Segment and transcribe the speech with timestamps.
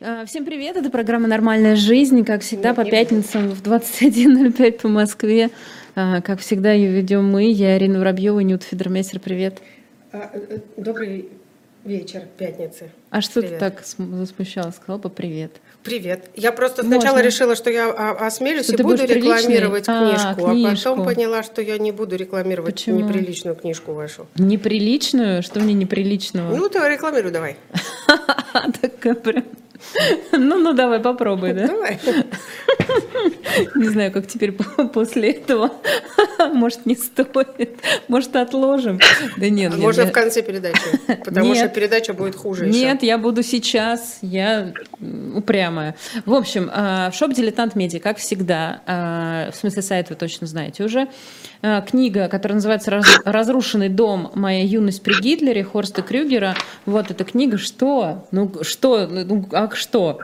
[0.00, 5.50] А, Всем привет, это программа «Нормальная жизнь», как всегда, по пятницам в 21.05 по Москве.
[5.94, 9.60] А, Как всегда, ее ведем мы, я Ирина Воробьева, Нют Федермейстер, привет.
[10.12, 11.30] А, э, Добрый
[11.84, 12.90] вечер, пятницы.
[13.10, 13.54] А что Привет.
[13.54, 14.74] ты так см- засмущалась?
[14.74, 15.52] Сказала бы привет.
[15.82, 16.28] Привет.
[16.34, 17.26] Я просто сначала Можно.
[17.26, 20.04] решила, что я а, осмелюсь Что и буду рекламировать А,
[20.34, 20.90] книжку, а книжку.
[20.90, 23.00] потом поняла, что я не буду рекламировать Почему?
[23.00, 24.26] неприличную книжку вашу.
[24.36, 25.42] Неприличную?
[25.42, 26.54] Что мне неприличного?
[26.54, 27.56] Ну, ты рекламируй давай.
[28.82, 29.44] Такая прям...
[30.32, 31.66] Ну, ну давай, попробуй, да?
[31.68, 31.98] Давай.
[33.74, 35.72] Не знаю, как теперь по- после этого.
[36.52, 37.78] Может, не стоит.
[38.08, 39.00] Может, отложим.
[39.36, 40.78] Да нет, А нет, Можно я- в конце передачи,
[41.24, 41.56] потому Нет.
[41.58, 43.06] что передача будет хуже Нет, еще.
[43.06, 44.72] я буду сейчас, я
[45.34, 45.96] упрямая.
[46.26, 50.84] В общем, а, шоп «Дилетант Медиа», как всегда, а, в смысле сайт вы точно знаете
[50.84, 51.08] уже,
[51.90, 54.30] книга, которая называется «Раз- «Разрушенный дом.
[54.34, 56.54] Моя юность при Гитлере» Хорста Крюгера.
[56.84, 57.58] Вот эта книга.
[57.58, 58.26] Что?
[58.30, 59.06] Ну, что?
[59.06, 60.20] Ну, а что?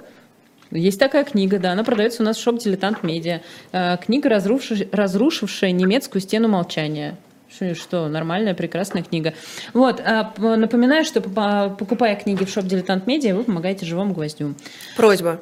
[0.71, 3.43] Есть такая книга, да, она продается у нас в shop «Дилетант Медиа».
[3.73, 7.17] А, Книга, разрушившая, разрушившая немецкую стену молчания.
[7.75, 9.34] Что, нормальная, прекрасная книга.
[9.75, 14.55] Вот, а, напоминаю, что по- покупая книги в shop «Дилетант Медиа», вы помогаете живому гвоздю.
[14.97, 15.39] Просьба.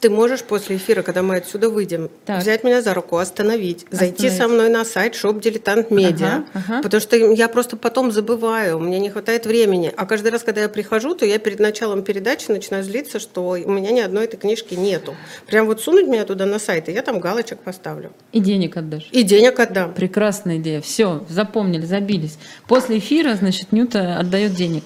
[0.00, 2.40] Ты можешь после эфира, когда мы отсюда выйдем, Так.
[2.40, 4.38] взять меня за руку, остановить, зайти Остановить.
[4.38, 6.82] со мной на сайт Shop Дилетант Медиа, Ага, ага.
[6.82, 9.92] потому что я просто потом забываю, мне не хватает времени.
[9.96, 13.70] А каждый раз, когда я прихожу, то я перед началом передачи начинаю злиться, что у
[13.72, 15.16] меня ни одной этой книжки нету.
[15.48, 18.12] Прям вот сунуть меня туда на сайт, и я там галочек поставлю.
[18.32, 19.08] И денег отдашь.
[19.10, 19.94] И денег отдам.
[19.94, 20.80] Прекрасная идея.
[20.80, 22.38] Все, запомнили, забились.
[22.68, 24.84] После эфира, значит, Нюта отдает денег.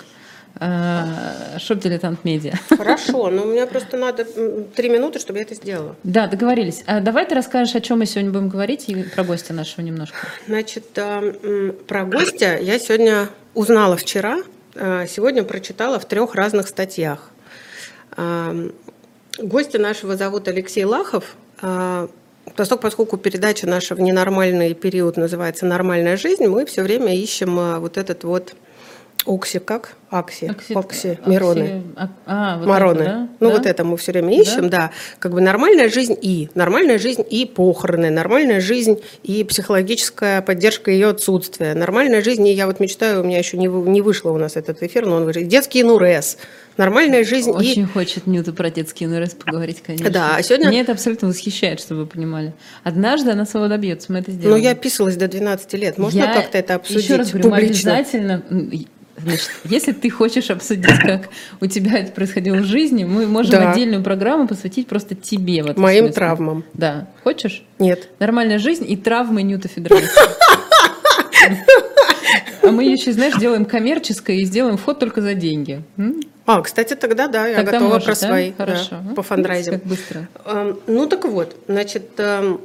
[0.64, 2.54] А, shop «Дилетант Медиа».
[2.68, 4.24] Хорошо, но у меня просто надо
[4.76, 5.96] три минуты, чтобы я это сделала.
[6.04, 6.84] Да, договорились.
[6.86, 10.16] А давай ты расскажешь, о чем мы сегодня будем говорить, и про гостя нашего немножко.
[10.46, 14.38] Значит, м, про гостя я сегодня узнала вчера,
[14.76, 17.30] э, сегодня прочитала в трех разных статьях.
[18.16, 18.70] Э,
[19.38, 21.34] Гостя нашего зовут Алексей Лахов.
[22.56, 27.96] Поскольку, поскольку передача наша в ненормальный период называется «Нормальная жизнь», мы все время ищем вот
[27.96, 28.54] этот вот
[29.26, 29.94] окси, как?
[30.10, 31.82] Акси, Окси- окси, мироны.
[31.96, 33.00] окси- а, вот Мароны.
[33.00, 33.28] это, да?
[33.40, 33.56] Ну Да?
[33.56, 34.90] вот это мы все время ищем, да.
[35.18, 41.08] Как бы нормальная жизнь и нормальная жизнь и похороны, нормальная жизнь и психологическая поддержка ее
[41.08, 44.56] отсутствия, нормальная жизнь и я вот мечтаю, у меня еще не, не вышло у нас
[44.56, 45.42] этот эфир, но он вышел.
[45.44, 46.36] Детский нурез,
[46.76, 50.10] нормальная жизнь и Очень хочет Нюта про детский НРС поговорить, конечно.
[50.10, 52.52] Да, а сегодня- Мне это абсолютно восхищает, чтобы вы понимали.
[52.84, 54.62] Однажды она своего добьется, мы это ну сделаем.
[54.62, 57.94] я писалась до 12 лет, можно Я как-то это обсудить Еще раз говорю, публично?
[57.96, 58.42] обязательно...
[59.22, 61.28] Значит, если ты хочешь обсудить, как
[61.60, 63.72] у тебя это происходило в жизни, мы можем Да.
[63.72, 65.62] отдельную программу посвятить просто тебе.
[65.62, 66.14] В этом Моим смысле.
[66.14, 66.64] травмам.
[66.74, 67.08] Да.
[67.24, 67.62] Хочешь?
[67.78, 68.08] Нет.
[68.18, 70.28] Нормальная жизнь и травмы Ньюта Федермейстера.
[72.62, 75.82] А мы еще, знаешь, делаем коммерческое и сделаем вход только за деньги.
[76.46, 78.18] А, кстати, тогда да, я Тогда готова может, про да?
[78.26, 78.96] свои, да, Хорошо.
[78.96, 79.14] М?
[79.14, 79.78] по фандрайзингу.
[79.78, 80.28] Как быстро.
[80.44, 82.60] Эм, Ну так вот, значит, эм,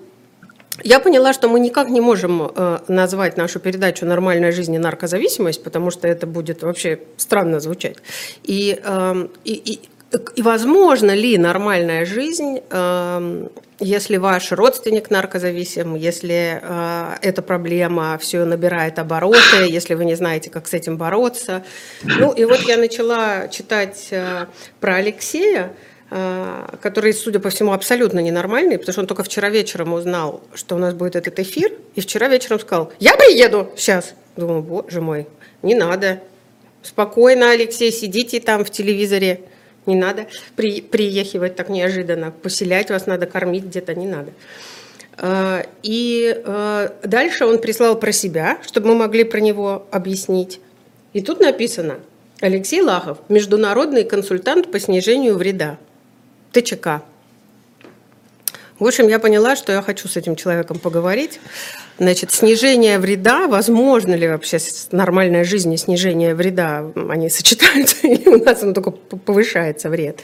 [0.84, 5.64] я поняла, что мы никак не можем э, назвать нашу передачу «Нормальная жизнь и наркозависимость»,
[5.64, 7.98] потому что это будет вообще странно звучать.
[8.44, 9.80] И, эм, и, и,
[10.36, 13.50] и возможно ли нормальная жизнь, эм,
[13.80, 20.50] если ваш родственник наркозависим, если э, эта проблема все набирает обороты, если вы не знаете,
[20.50, 21.64] как с этим бороться.
[22.04, 24.46] Ну и вот я начала читать э,
[24.80, 25.74] про Алексея,
[26.10, 30.78] который, судя по всему, абсолютно ненормальный, потому что он только вчера вечером узнал, что у
[30.78, 34.14] нас будет этот эфир, и вчера вечером сказал, я приеду сейчас.
[34.38, 35.28] Думаю, боже мой,
[35.64, 36.22] не надо.
[36.84, 39.42] Спокойно, Алексей, сидите там в телевизоре.
[39.86, 42.32] Не надо при, приехивать так неожиданно.
[42.32, 44.32] Поселять вас надо, кормить где-то не надо.
[45.18, 50.60] Э, И э, дальше он прислал про себя, чтобы мы могли про него объяснить.
[51.14, 52.00] И тут написано
[52.42, 55.78] Алексей Лахов, международный консультант по снижению вреда.
[56.62, 57.04] ТЧК.
[58.80, 61.40] В общем, я поняла, что я хочу с этим человеком поговорить.
[61.98, 68.44] Значит, снижение вреда, возможно ли вообще с нормальной жизни снижение вреда, они сочетаются, или у
[68.44, 70.20] нас он только повышается вред?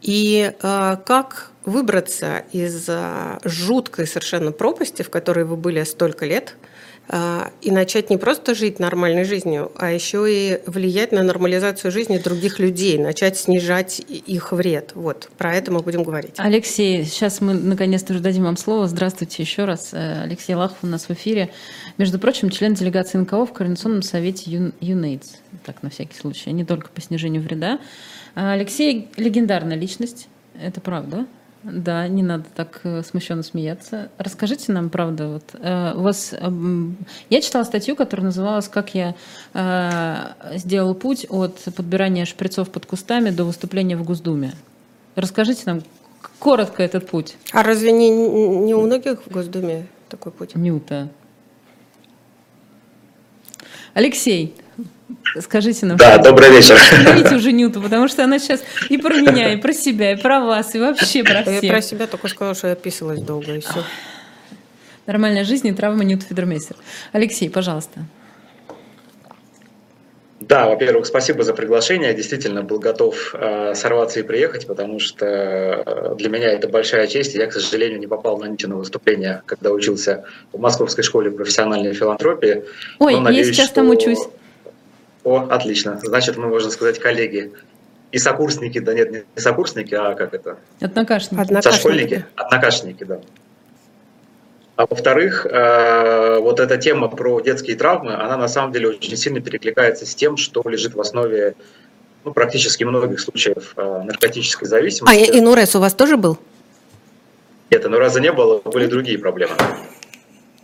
[0.00, 6.54] И э, как выбраться из э, жуткой совершенно пропасти, в которой вы были столько лет,
[7.08, 12.58] и начать не просто жить нормальной жизнью, а еще и влиять на нормализацию жизни других
[12.58, 14.90] людей, начать снижать их вред.
[14.94, 16.34] Вот, про это мы будем говорить.
[16.38, 18.88] Алексей, сейчас мы наконец-то уже дадим вам слово.
[18.88, 19.90] Здравствуйте еще раз.
[19.92, 21.50] Э, Алексей Лахов у нас в эфире.
[21.96, 25.36] Между прочим, член делегации НКО в Координационном совете ЮНЕЙДС.
[25.64, 27.78] Так, на всякий случай, а не только по снижению вреда.
[28.34, 30.28] А Алексей легендарная личность,
[30.60, 31.26] это правда.
[31.72, 34.08] Да, не надо так э, смущенно смеяться.
[34.18, 36.96] Расскажите нам, правда, вот э, у вас, эм,
[37.28, 39.16] я читала статью, которая называлась "Как я
[39.52, 44.52] э, сделал путь от подбирания шприцов под кустами до выступления в Госдуме".
[45.16, 45.82] Расскажите нам
[46.38, 47.36] коротко этот путь.
[47.52, 50.54] А разве не, не у многих в Госдуме такой путь?
[50.54, 51.08] Нюта.
[53.92, 54.54] Алексей,
[55.40, 55.96] скажите нам.
[55.96, 56.78] Да, добрый вечер.
[57.04, 60.40] Говорите уже Нюту, потому что она сейчас и про меня, и про себя, и про
[60.40, 61.62] вас, и вообще про всех.
[61.62, 63.82] Я про себя только сказала, что я описывалась долго, и все.
[65.06, 66.76] Нормальная жизнь и травма Ньют Федермейстер.
[67.12, 68.00] Алексей, пожалуйста.
[70.40, 72.08] Да, во-первых, спасибо за приглашение.
[72.08, 77.06] Я действительно был готов э, сорваться и приехать, потому что э, для меня это большая
[77.06, 77.34] честь.
[77.34, 82.64] Я, к сожалению, не попал на Нитина выступление, когда учился в Московской школе профессиональной филантропии.
[82.98, 83.76] Ой, Но, надеюсь, я сейчас что...
[83.76, 84.18] там учусь.
[85.26, 85.98] О, отлично.
[86.04, 87.52] Значит, мы, можно сказать, коллеги.
[88.12, 90.56] И сокурсники, да нет, не сокурсники, а как это?
[90.80, 91.40] Однокашники.
[91.40, 91.74] Однокашники.
[91.74, 92.24] Сошкольники.
[92.36, 93.20] Однокашники, да.
[94.76, 99.40] А во-вторых, э, вот эта тема про детские травмы, она на самом деле очень сильно
[99.40, 101.56] перекликается с тем, что лежит в основе
[102.24, 105.12] ну, практически многих случаев э, наркотической зависимости.
[105.12, 106.38] А инурез у вас тоже был?
[107.70, 109.56] Нет, инураза не было, были другие проблемы.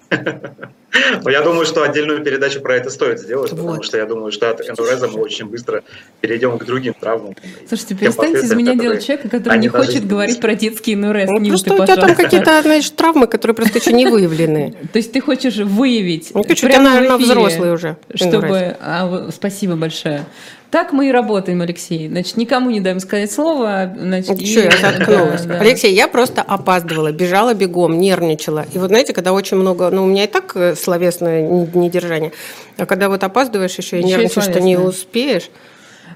[1.23, 3.61] Но я думаю, что отдельную передачу про это стоит сделать, вот.
[3.61, 5.83] потому что я думаю, что от эндуреза мы очень быстро
[6.21, 7.35] перейдем к другим травмам.
[7.69, 11.31] Слушайте, перестаньте из меня делать человека, который не хочет говорить про детский эндурез.
[11.31, 14.75] Ну, просто у тебя там какие-то, знаешь, травмы, которые просто еще не выявлены.
[14.93, 17.97] То есть ты хочешь выявить Ну, ты наверное, взрослый уже.
[18.15, 18.77] Чтобы...
[18.81, 20.27] А, спасибо большое.
[20.73, 22.09] Так мы и работаем, Алексей.
[22.09, 23.93] Значит, никому не даем сказать слово.
[23.95, 24.65] Значит, Что, и...
[24.65, 25.43] я заткнулась.
[25.43, 25.61] Да, да.
[25.61, 28.65] Алексей, я просто опаздывала, бежала бегом, нервничала.
[28.73, 32.33] И вот знаете, когда очень много, ну, у меня и так э, словесное недержание,
[32.79, 35.51] а когда вот опаздываешь еще и нервничаешь, что не успеешь.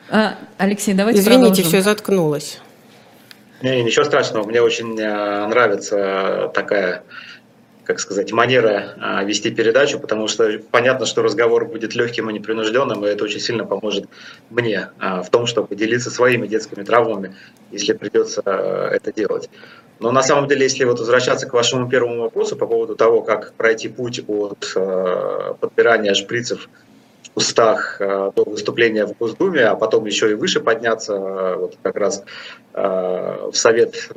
[0.08, 1.64] А, Алексей, давайте Извините, продолжим.
[1.67, 2.59] все заткнулось.
[3.61, 4.47] Не, ничего страшного.
[4.49, 7.02] Мне очень э, нравится такая
[7.87, 13.05] как сказать, манера а, вести передачу, потому что понятно, что разговор будет легким и непринужденным,
[13.05, 14.06] и это очень сильно поможет
[14.50, 17.37] мне а, в том, чтобы делиться своими детскими травмами,
[17.71, 19.49] если придется а, это делать.
[20.00, 23.55] Но на самом деле, если вот возвращаться к вашему первому вопросу по поводу того, как
[23.55, 24.75] пройти путь от
[25.61, 26.69] подбирания шприцев
[27.23, 32.25] в кустах до выступления в Госдуме, а потом еще и выше подняться, вот как раз
[32.75, 34.11] в Совет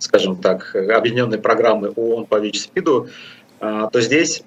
[0.00, 3.08] скажем так, объединенной программы ООН по ВИЧ-СПИДу,
[3.60, 4.42] а, то здесь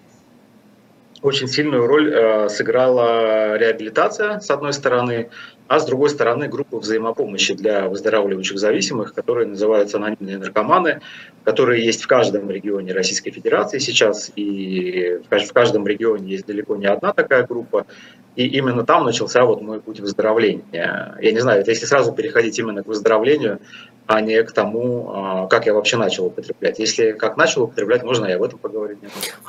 [1.25, 5.29] очень сильную роль э, сыграла реабилитация, с одной стороны,
[5.67, 11.01] а с другой стороны группа взаимопомощи для выздоравливающих зависимых, которые называются анонимные наркоманы,
[11.43, 16.85] которые есть в каждом регионе Российской Федерации сейчас, и в каждом регионе есть далеко не
[16.85, 17.87] одна такая группа,
[18.35, 21.17] и именно там начался вот мой путь выздоровления.
[21.19, 23.59] Я не знаю, если сразу переходить именно к выздоровлению,
[24.07, 26.79] а не к тому, а, как я вообще начал употреблять.
[26.79, 28.99] Если как начал употреблять, можно и об этом поговорить.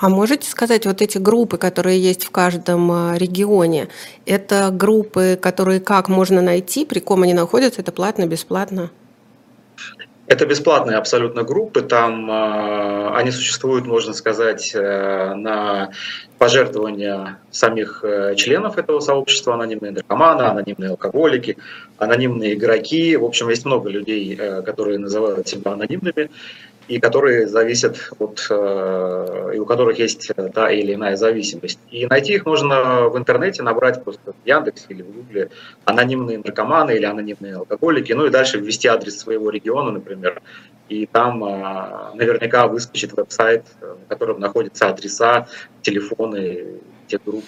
[0.00, 3.88] А можете сказать, вот эти группы, которые есть в каждом а, регионе,
[4.24, 8.90] это группы, которые как можно найти, при ком они находятся, это платно, бесплатно?
[10.28, 15.90] Это бесплатные абсолютно группы, там э, они существуют, можно сказать, э, на
[16.38, 21.56] пожертвования самих э, членов этого сообщества, анонимные наркоманы, анонимные алкоголики,
[21.98, 23.16] анонимные игроки.
[23.16, 26.30] В общем, есть много людей, э, которые называют себя анонимными
[26.88, 31.78] и которые зависят от, э, и у которых есть та или иная зависимость.
[31.90, 35.50] И найти их можно в интернете, набрать просто в Яндексе или в Гугле
[35.84, 40.42] анонимные наркоманы или анонимные алкоголики, ну и дальше ввести адрес своего региона, например,
[40.88, 45.48] и там э, наверняка выскочит веб-сайт, на котором находятся адреса,
[45.82, 47.44] телефоны тех групп,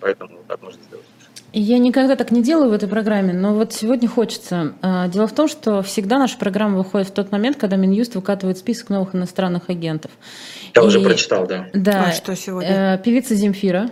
[0.00, 1.06] поэтому так можно сделать.
[1.52, 4.74] Я никогда так не делаю в этой программе, но вот сегодня хочется.
[4.82, 8.58] А, дело в том, что всегда наша программа выходит в тот момент, когда Минюст выкатывает
[8.58, 10.12] список новых иностранных агентов.
[10.76, 11.66] Я И, уже прочитал, да.
[11.72, 12.06] Да.
[12.08, 12.94] А что сегодня?
[12.94, 13.90] Э, певица Земфира,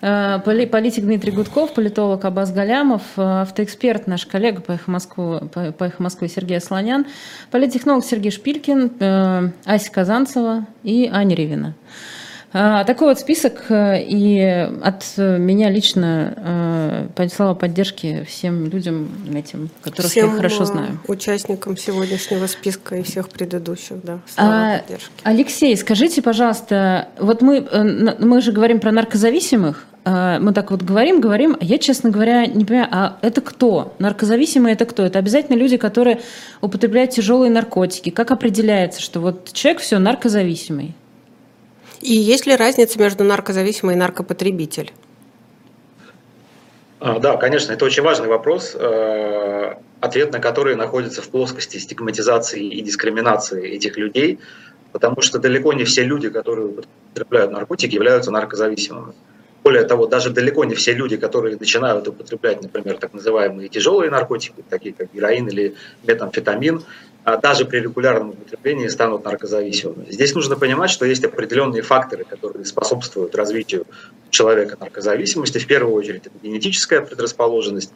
[0.00, 5.84] э, политик Дмитрий Гудков, политолог Абаз Галямов, э, автоэксперт наш коллега по их Москву, по,
[5.84, 7.06] их Москве Сергей Слонян,
[7.52, 11.76] политтехнолог Сергей Шпилькин, Ася Казанцева и Аня Ревина.
[12.56, 19.70] А, такой вот список, э, и от меня лично э, слова поддержки всем людям этим,
[19.82, 21.00] которых всем я хорошо знаю.
[21.08, 25.10] участникам сегодняшнего списка и всех предыдущих, да, слова а, поддержки.
[25.24, 31.22] Алексей, скажите, пожалуйста, вот мы, э, мы же говорим про наркозависимых, мы так вот говорим,
[31.22, 33.94] говорим, а я, честно говоря, не понимаю, а это кто?
[33.98, 35.02] Наркозависимые это кто?
[35.02, 36.20] Это обязательно люди, которые
[36.60, 38.10] употребляют тяжелые наркотики.
[38.10, 40.94] Как определяется, что вот человек все наркозависимый?
[42.04, 44.92] И есть ли разница между наркозависимым и наркопотребитель?
[47.00, 52.62] А, да, конечно, это очень важный вопрос, э, ответ на который находится в плоскости стигматизации
[52.62, 54.38] и дискриминации этих людей,
[54.92, 59.14] потому что далеко не все люди, которые употребляют наркотики, являются наркозависимыми.
[59.62, 64.62] более того, даже далеко не все люди, которые начинают употреблять, например, так называемые тяжелые наркотики,
[64.68, 65.74] такие как героин или
[66.06, 66.82] метамфетамин,
[67.24, 70.10] даже при регулярном употреблении станут наркозависимыми.
[70.10, 73.86] Здесь нужно понимать, что есть определенные факторы, которые способствуют развитию
[74.30, 75.58] человека наркозависимости.
[75.58, 77.92] В первую очередь это генетическая предрасположенность.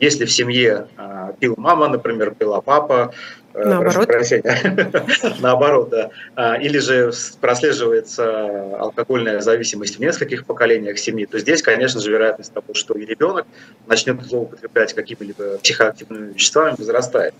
[0.00, 3.14] Если в семье а, пил мама, например, пила папа,
[3.54, 4.08] э, Наоборот.
[5.40, 6.10] Наоборот, да.
[6.34, 12.52] А, или же прослеживается алкогольная зависимость в нескольких поколениях семьи, то здесь, конечно же, вероятность
[12.52, 13.46] того, что и ребенок
[13.86, 17.34] начнет злоупотреблять какими-либо психоактивными веществами, возрастает.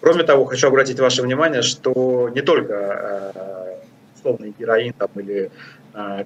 [0.00, 3.76] Кроме того, хочу обратить ваше внимание, что не только э,
[4.16, 5.50] условный героин там, или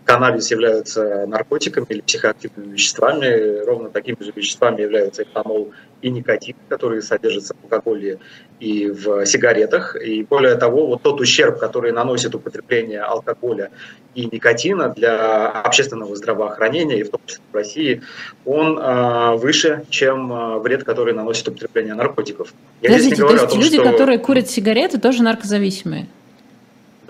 [0.05, 5.73] каннабис являются наркотиками или психоактивными веществами, ровно такими же веществами являются этанол
[6.03, 8.19] и никотин, которые содержатся в алкоголе
[8.59, 9.97] и в сигаретах.
[9.97, 13.71] И более того, вот тот ущерб, который наносит употребление алкоголя
[14.15, 18.03] и никотина для общественного здравоохранения, и в том числе в России,
[18.45, 22.53] он э, выше, чем э, вред, который наносит употребление наркотиков.
[22.83, 23.91] Я Подождите, то есть том, люди, что...
[23.91, 26.07] которые курят сигареты, тоже наркозависимые?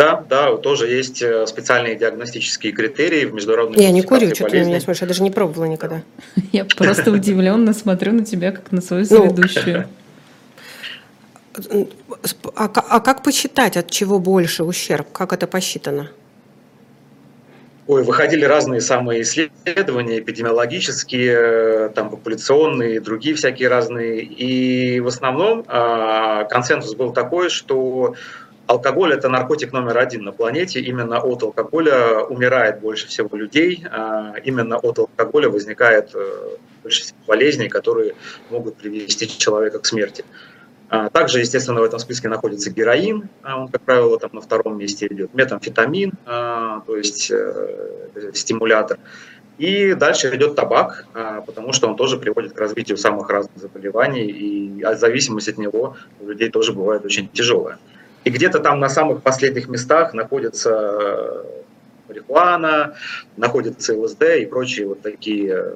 [0.00, 4.64] Да, да, тоже есть э, специальные диагностические критерии в международных Я не курю, что ты
[4.64, 6.00] меня смотришь, я даже не пробовала никогда.
[6.52, 9.88] Я просто удивленно смотрю на тебя, как на свою ну, соведущую.
[12.54, 15.09] А, а как посчитать, от чего больше ущерб?
[15.12, 16.11] Как это посчитано?
[17.87, 24.23] Ой, выходили разные самые исследования, эпидемиологические, э, там, популяционные, другие всякие разные.
[24.23, 28.14] И в основном э, консенсус был такой, что
[28.70, 30.78] Алкоголь– это наркотик номер один на планете.
[30.78, 33.84] Именно от алкоголя умирает больше всего людей.
[33.90, 36.50] А именно от алкоголя возникает э,
[36.84, 38.14] больше всего болезней, которые
[38.48, 40.24] могут привести человека к смерти.
[40.88, 44.78] А также, естественно, в этом списке находится героин, а он, как правило, там на втором
[44.78, 48.98] месте идет, метамфетамин, то есть э, стимулятор.
[49.58, 51.06] И дальше идет табак,
[51.44, 56.28] потому что он тоже приводит к развитию самых разных заболеваний, и зависимость от него у
[56.28, 57.78] людей тоже бывает очень тяжелая.
[58.24, 61.44] И где-то там на самых последних местах находится э,
[62.08, 62.94] марихуана,
[63.36, 65.74] находится ЛСД и прочие вот такие э,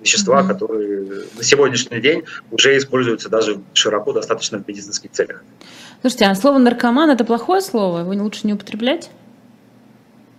[0.00, 0.48] вещества, mm-hmm.
[0.48, 5.42] которые на сегодняшний день уже используются даже широко достаточно в медицинских целях.
[6.00, 8.00] Слушайте, а слово наркоман это плохое слово?
[8.00, 9.10] Его лучше не употреблять?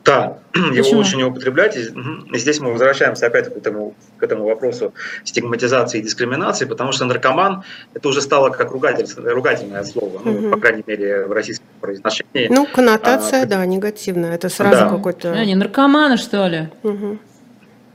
[0.04, 0.74] Да, Почему?
[0.74, 1.78] его лучше не употреблять.
[1.78, 4.94] И здесь мы возвращаемся опять к этому, к этому вопросу
[5.24, 10.30] стигматизации и дискриминации, потому что наркоман это уже стало как ругательное, ругательное слово, угу.
[10.30, 12.48] ну, по крайней мере, в российском произношении.
[12.50, 14.36] Ну, коннотация, а, да, негативная.
[14.36, 14.90] Это сразу да.
[14.90, 15.32] какой-то...
[15.32, 16.70] Они наркоманы, что ли?
[16.84, 17.20] Угу.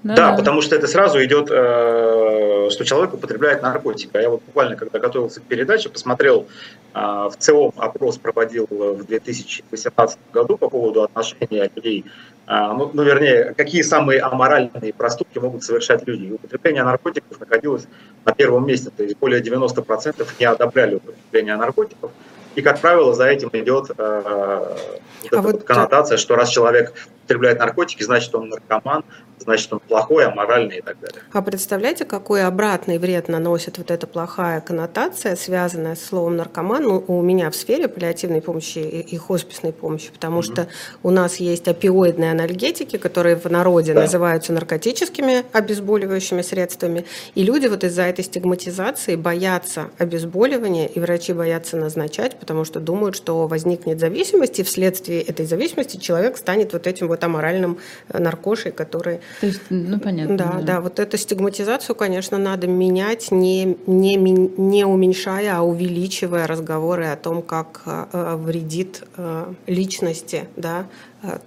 [0.03, 4.11] Да, да, потому что это сразу идет, э, что человек употребляет наркотики.
[4.17, 6.47] А я вот буквально, когда готовился к передаче, посмотрел,
[6.95, 12.05] э, в целом опрос проводил в 2018 году по поводу отношения людей,
[12.47, 16.27] э, ну, ну, вернее, какие самые аморальные проступки могут совершать люди.
[16.27, 17.89] И употребление наркотиков находилось
[18.25, 22.13] на первом месте, то есть более 90% не одобряли употребление наркотиков.
[22.55, 24.75] И, как правило, за этим идет э,
[25.23, 26.93] вот а эта вот, вот коннотация, что раз человек
[27.29, 29.05] употребляет наркотики, значит он наркоман,
[29.39, 31.21] значит он плохой, аморальный и так далее.
[31.33, 37.05] А представляете, какой обратный вред наносит вот эта плохая коннотация, связанная с словом наркоман, ну,
[37.07, 40.53] у меня в сфере паллиативной помощи и, хосписной помощи, потому mm-hmm.
[40.53, 40.69] что
[41.03, 44.03] у нас есть опиоидные анальгетики, которые в народе да.
[44.03, 47.05] называются наркотическими обезболивающими средствами,
[47.35, 53.17] и люди вот из-за этой стигматизации боятся обезболивания, и врачи боятся назначать, потому что думают,
[53.17, 58.73] что возникнет зависимость, и вследствие этой зависимости человек станет вот этим вот аморальным э, наркошей,
[58.73, 60.37] который то есть, ну понятно.
[60.37, 66.47] Да, да, да, вот эту стигматизацию, конечно, надо менять, не, не, не уменьшая, а увеличивая
[66.47, 70.87] разговоры о том, как э, вредит э, личности, да,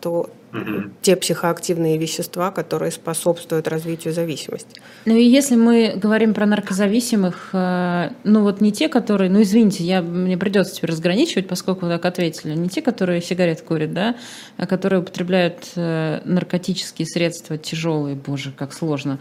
[0.01, 0.89] то угу.
[1.01, 4.81] те психоактивные вещества, которые способствуют развитию зависимости.
[5.05, 9.83] Ну и если мы говорим про наркозависимых, э, ну вот не те, которые, ну извините,
[9.83, 14.15] я, мне придется теперь разграничивать, поскольку вы так ответили, не те, которые сигарет курят, да,
[14.57, 19.19] а которые употребляют э, наркотические средства тяжелые, боже, как сложно.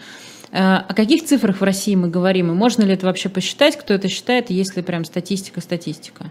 [0.53, 2.51] Э, о каких цифрах в России мы говорим?
[2.51, 3.77] И можно ли это вообще посчитать?
[3.77, 4.51] Кто это считает?
[4.51, 6.31] Есть ли прям статистика-статистика?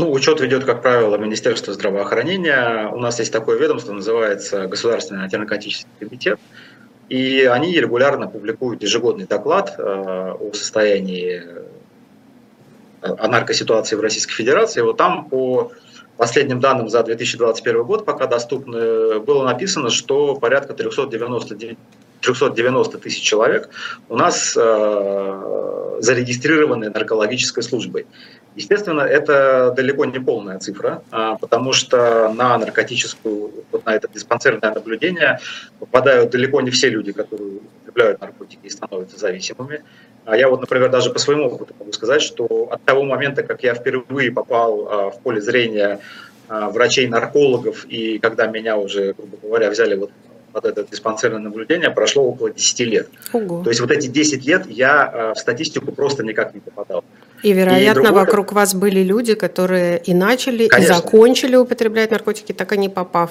[0.00, 2.88] Ну, учет ведет, как правило, Министерство здравоохранения.
[2.90, 6.40] У нас есть такое ведомство, называется Государственный антинаркотический комитет.
[7.10, 11.42] И они регулярно публикуют ежегодный доклад э, о состоянии,
[13.02, 14.80] о наркоситуации в Российской Федерации.
[14.80, 15.70] Вот там по
[16.16, 21.76] последним данным за 2021 год, пока доступны, было написано, что порядка 399
[22.20, 23.70] 390 тысяч человек
[24.08, 28.06] у нас э, зарегистрированы наркологической службой.
[28.56, 34.74] Естественно, это далеко не полная цифра, а, потому что на наркотическую, вот на это диспансерное
[34.74, 35.38] наблюдение
[35.78, 39.82] попадают далеко не все люди, которые употребляют наркотики и становятся зависимыми.
[40.24, 43.62] А я вот, например, даже по своему опыту могу сказать, что от того момента, как
[43.62, 46.00] я впервые попал а, в поле зрения
[46.48, 50.10] а, врачей-наркологов, и когда меня уже, грубо говоря, взяли вот
[50.52, 53.08] под это диспансерное наблюдение, прошло около 10 лет.
[53.32, 53.62] Ого.
[53.62, 57.04] То есть вот эти 10 лет я в статистику просто никак не попадал.
[57.42, 58.24] И, вероятно, и другое...
[58.24, 60.92] вокруг вас были люди, которые и начали, Конечно.
[60.92, 63.30] и закончили употреблять наркотики, так и не попав.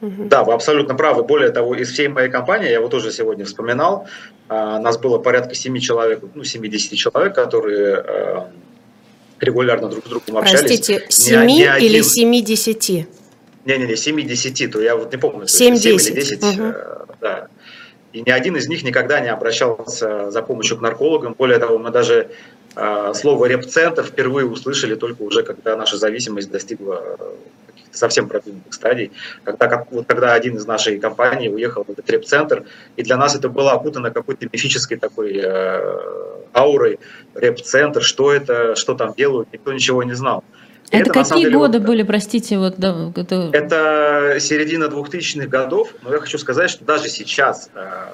[0.00, 1.22] Да, вы абсолютно правы.
[1.22, 4.06] Более того, из всей моей компании, я вот тоже сегодня вспоминал,
[4.48, 8.50] а, нас было порядка 7 человек, ну, 70 человек, которые а,
[9.40, 10.60] регулярно друг с другом общались.
[10.60, 13.06] Простите, 7 не, не или 70?
[13.64, 15.46] Не-не-не, 70, то я вот не помню.
[15.46, 16.74] 7, 7 или 10, угу.
[17.20, 17.48] да.
[18.12, 21.34] И ни один из них никогда не обращался за помощью к наркологам.
[21.36, 22.26] Более того, мы даже э,
[23.14, 27.32] слово репцентр впервые услышали только уже, когда наша зависимость достигла э,
[27.92, 29.12] совсем продвинутых стадий.
[29.44, 32.64] Когда, как, вот, когда один из нашей компаний уехал в этот репцентр,
[32.96, 35.98] и для нас это было окутано какой-то мифической такой э,
[36.54, 36.98] аурой.
[37.34, 40.44] Репцентр, что это, что там делают, никто ничего не знал.
[40.90, 42.58] Это, это какие деле, годы вот, были, простите?
[42.58, 43.50] Вот, да, это...
[43.52, 48.08] это середина 2000-х годов, но я хочу сказать, что даже сейчас, э,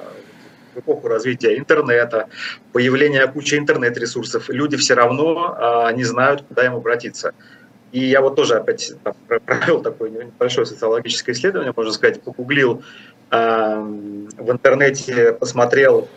[0.75, 2.29] в эпоху развития интернета,
[2.73, 7.33] появления кучи интернет-ресурсов, люди все равно э, не знают, куда им обратиться.
[7.93, 12.83] И я вот тоже опять там, провел такое небольшое социологическое исследование, можно сказать, погуглил
[13.31, 16.09] э, в интернете, посмотрел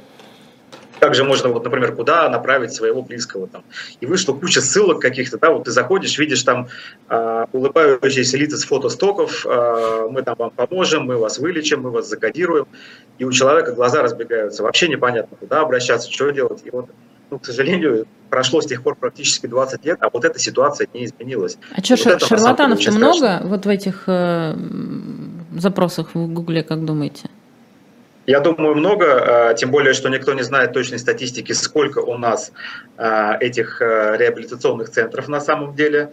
[1.03, 3.47] также можно, вот, например, куда направить своего близкого.
[3.47, 3.65] Там.
[3.99, 6.69] И вышло куча ссылок каких-то, да, вот ты заходишь, видишь там
[7.09, 12.07] э, улыбающиеся лица с фотостоков, э, мы там вам поможем, мы вас вылечим, мы вас
[12.07, 12.67] закодируем.
[13.17, 16.61] И у человека глаза разбегаются, вообще непонятно, куда обращаться, что делать.
[16.63, 16.85] И вот
[17.29, 21.03] ну, к сожалению, прошло с тех пор практически 20 лет, а вот эта ситуация не
[21.03, 21.57] изменилась.
[21.75, 24.55] А что, вот шарлатанов-то много вот в этих э,
[25.57, 27.29] запросах в Гугле, как думаете?
[28.25, 32.51] Я думаю, много, а, тем более, что никто не знает точной статистики, сколько у нас
[32.97, 36.11] а, этих а, реабилитационных центров на самом деле.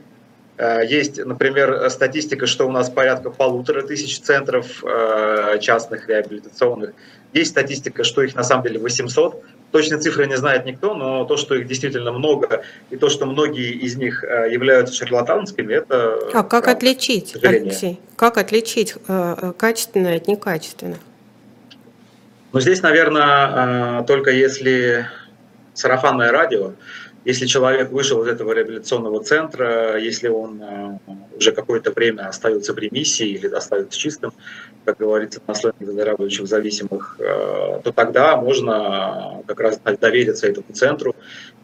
[0.86, 4.84] Есть, например, статистика, что у нас порядка полутора тысяч центров
[5.58, 6.92] частных реабилитационных.
[7.32, 9.42] Есть статистика, что их на самом деле 800.
[9.73, 13.70] Точной цифры не знает никто, но то, что их действительно много, и то, что многие
[13.70, 16.18] из них являются шарлатанскими, это...
[16.34, 17.99] А как правда, отличить, Алексей?
[18.16, 18.96] Как отличить
[19.56, 20.99] качественное от некачественного?
[22.52, 25.06] Но здесь, наверное, только если
[25.75, 26.73] сарафанное радио,
[27.25, 30.63] если человек вышел из этого реабилитационного центра, если он
[31.36, 34.32] уже какое-то время остается в ремиссии или остается чистым,
[34.86, 41.15] как говорится на сленге выздоравливающих зависимых, то тогда можно как раз довериться этому центру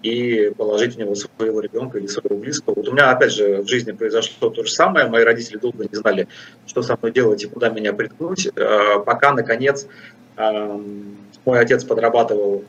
[0.02, 2.74] и положить в него своего ребенка или своего близкого.
[2.74, 5.08] Вот у меня, опять же, в жизни произошло то же самое.
[5.08, 6.28] Мои родители долго не знали,
[6.66, 8.50] что со мной делать и куда меня приткнуть,
[9.06, 9.86] пока, наконец,
[11.44, 12.64] мой отец подрабатывал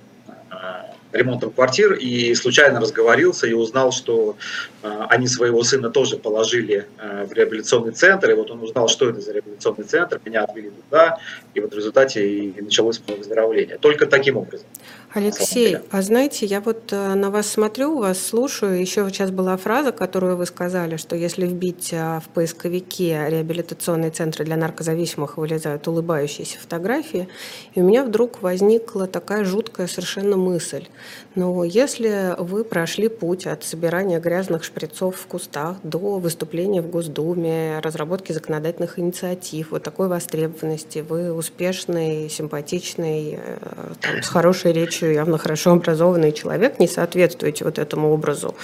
[0.50, 0.86] а,
[1.18, 4.38] ремонтом квартир и случайно разговорился и узнал, что
[4.84, 8.32] э, они своего сына тоже положили э, в реабилитационный центр.
[8.32, 11.20] И вот он узнал, что это за реабилитационный центр, меня отвели туда,
[11.54, 13.78] и вот в результате и началось мое выздоровление.
[13.78, 14.68] Только таким образом.
[15.14, 18.80] Алексей, а знаете, я вот э, на вас смотрю, вас слушаю.
[18.80, 24.58] Еще сейчас была фраза, которую вы сказали, что если вбить в поисковике реабилитационные центры для
[24.58, 27.28] наркозависимых, вылезают улыбающиеся фотографии.
[27.74, 30.86] И у меня вдруг возникла такая жуткая совершенно мысль.
[31.36, 37.80] Но если вы прошли путь от собирания грязных шприцов в кустах до выступления в Госдуме,
[37.80, 43.58] разработки законодательных инициатив, вот такой востребованности, вы успешный, симпатичный, э,
[44.02, 48.56] там, с хорошей речью явно хорошо образованный человек, не соответствуете вот этому образу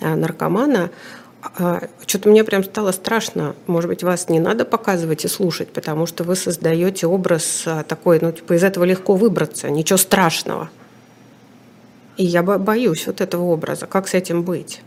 [0.00, 0.90] э, наркомана,
[1.42, 3.54] а, что-то мне прям стало страшно.
[3.66, 8.18] Может быть, вас не надо показывать и слушать, потому что вы создаете образ э, такой,
[8.20, 10.70] ну, типа, из этого легко выбраться, ничего страшного.
[12.20, 13.86] И я боюсь вот этого образа.
[13.86, 14.82] Как с этим быть?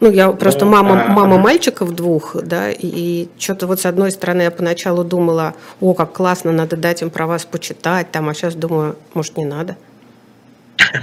[0.00, 3.86] Ну, я просто ну, мама, а, мама мальчиков двух, да, и, и что-то вот с
[3.86, 8.28] одной стороны я поначалу думала, о, как классно, надо дать им про вас почитать, там,
[8.28, 9.76] а сейчас думаю, может, не надо.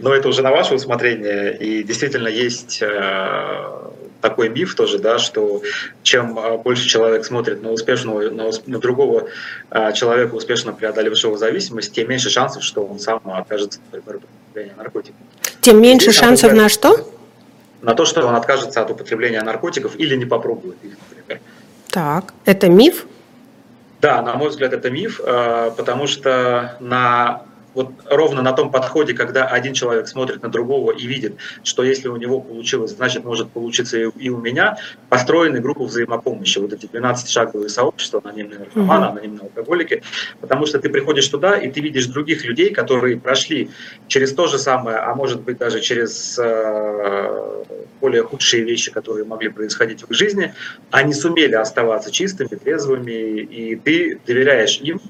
[0.00, 5.62] Но это уже на ваше усмотрение, и действительно есть э, такой миф тоже, да, что
[6.02, 9.28] чем э, больше человек смотрит на успешного, на, на другого
[9.70, 14.20] э, человека, успешно преодолевшего зависимость, тем меньше шансов, что он сам окажется, например,
[14.54, 15.20] в наркотиков.
[15.60, 17.08] Тем меньше Здесь, шансов на что?
[17.80, 21.40] на то, что он откажется от употребления наркотиков или не попробует их, например.
[21.90, 23.06] Так, это миф?
[24.00, 27.42] Да, на мой взгляд, это миф, э, потому что на
[27.78, 32.08] вот ровно на том подходе, когда один человек смотрит на другого и видит, что если
[32.08, 37.68] у него получилось, значит, может получиться и у меня, построены группы взаимопомощи, вот эти 12-шаговые
[37.68, 39.08] сообщества, анонимные наркоманы, mm-hmm.
[39.10, 40.02] анонимные алкоголики,
[40.40, 43.70] потому что ты приходишь туда, и ты видишь других людей, которые прошли
[44.08, 47.64] через то же самое, а может быть даже через э,
[48.00, 50.52] более худшие вещи, которые могли происходить в их жизни,
[50.90, 55.00] они сумели оставаться чистыми, трезвыми, и ты доверяешь им,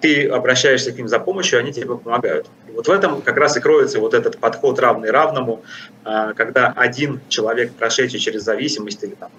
[0.00, 2.46] ты обращаешься к ним за помощью, они тебе помогают.
[2.68, 5.62] И вот в этом как раз и кроется вот этот подход равный равному,
[6.04, 9.30] а, когда один человек, прошедший через зависимость или там,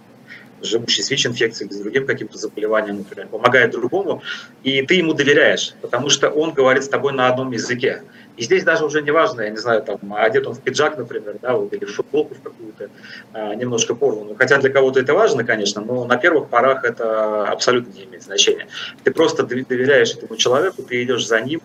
[0.61, 4.23] живущий с ВИЧ-инфекцией с другим каким-то заболеванием, например, помогает другому,
[4.63, 8.01] и ты ему доверяешь, потому что он говорит с тобой на одном языке.
[8.37, 11.37] И здесь даже уже не важно, я не знаю, там, одет он в пиджак, например,
[11.41, 12.89] да, вот, или в футболку в какую-то,
[13.33, 14.35] а, немножко порванную.
[14.37, 18.67] Хотя для кого-то это важно, конечно, но на первых порах это абсолютно не имеет значения.
[19.03, 21.61] Ты просто доверяешь этому человеку, ты идешь за ним,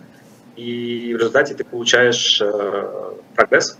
[0.55, 3.77] и в результате ты получаешь э, прогресс.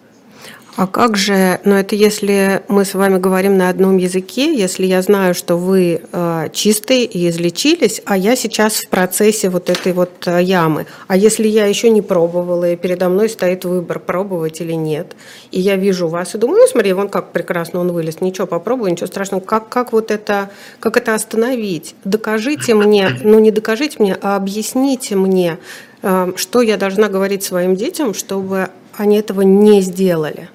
[0.76, 5.04] А как же, ну это если мы с вами говорим на одном языке, если я
[5.04, 10.10] знаю, что вы э, чистые и излечились, а я сейчас в процессе вот этой вот
[10.26, 14.74] э, ямы, а если я еще не пробовала, и передо мной стоит выбор, пробовать или
[14.74, 15.16] нет,
[15.52, 18.90] и я вижу вас и думаю, ну смотри, вон как прекрасно он вылез, ничего, попробую,
[18.90, 21.94] ничего страшного, как, как вот это, как это остановить?
[22.04, 25.60] Докажите мне, ну не докажите мне, а объясните мне,
[26.02, 30.50] э, что я должна говорить своим детям, чтобы они этого не сделали.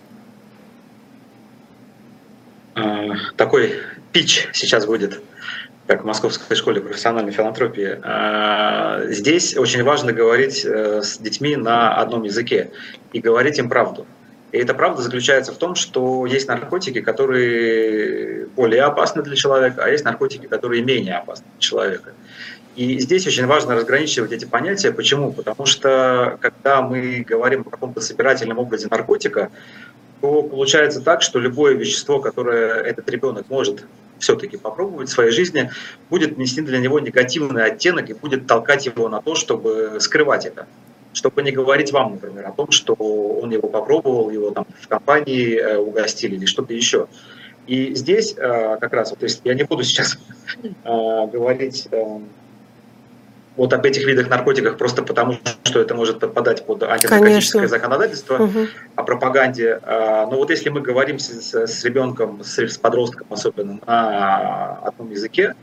[2.79, 3.75] Э, такой
[4.13, 5.21] пич сейчас будет,
[5.87, 7.99] как в Московской школе профессиональной филантропии.
[8.03, 12.71] Э, здесь очень важно говорить э, с детьми на одном языке
[13.13, 14.07] и говорить им правду.
[14.53, 19.91] И эта правда заключается в том, что есть наркотики, которые более опасны для человека, а
[19.91, 22.13] есть наркотики, которые менее опасны для человека.
[22.79, 24.93] И здесь очень важно разграничивать эти понятия.
[24.93, 25.33] Почему?
[25.33, 29.51] Потому что когда мы говорим о каком-то собирательном образе наркотика,
[30.21, 33.85] то получается так, что любое вещество, которое этот ребенок может
[34.19, 35.71] все-таки попробовать в своей жизни,
[36.11, 40.67] будет нести для него негативный оттенок и будет толкать его на то, чтобы скрывать это.
[41.13, 45.57] Чтобы не говорить вам, например, о том, что он его попробовал, его там в компании
[45.57, 47.09] э, угостили или что-то еще.
[47.67, 50.19] И здесь э, как раз, то есть я не буду сейчас
[50.63, 51.89] э, говорить
[53.59, 57.67] вот об этих видах наркотиков просто потому, что это может подпадать под антинаркотическое Конечно.
[57.67, 58.67] законодательство, угу.
[58.95, 59.81] о пропаганде.
[59.83, 65.11] А, но вот если мы говорим с, с ребенком, с, с подростком особенно на одном
[65.11, 65.55] языке,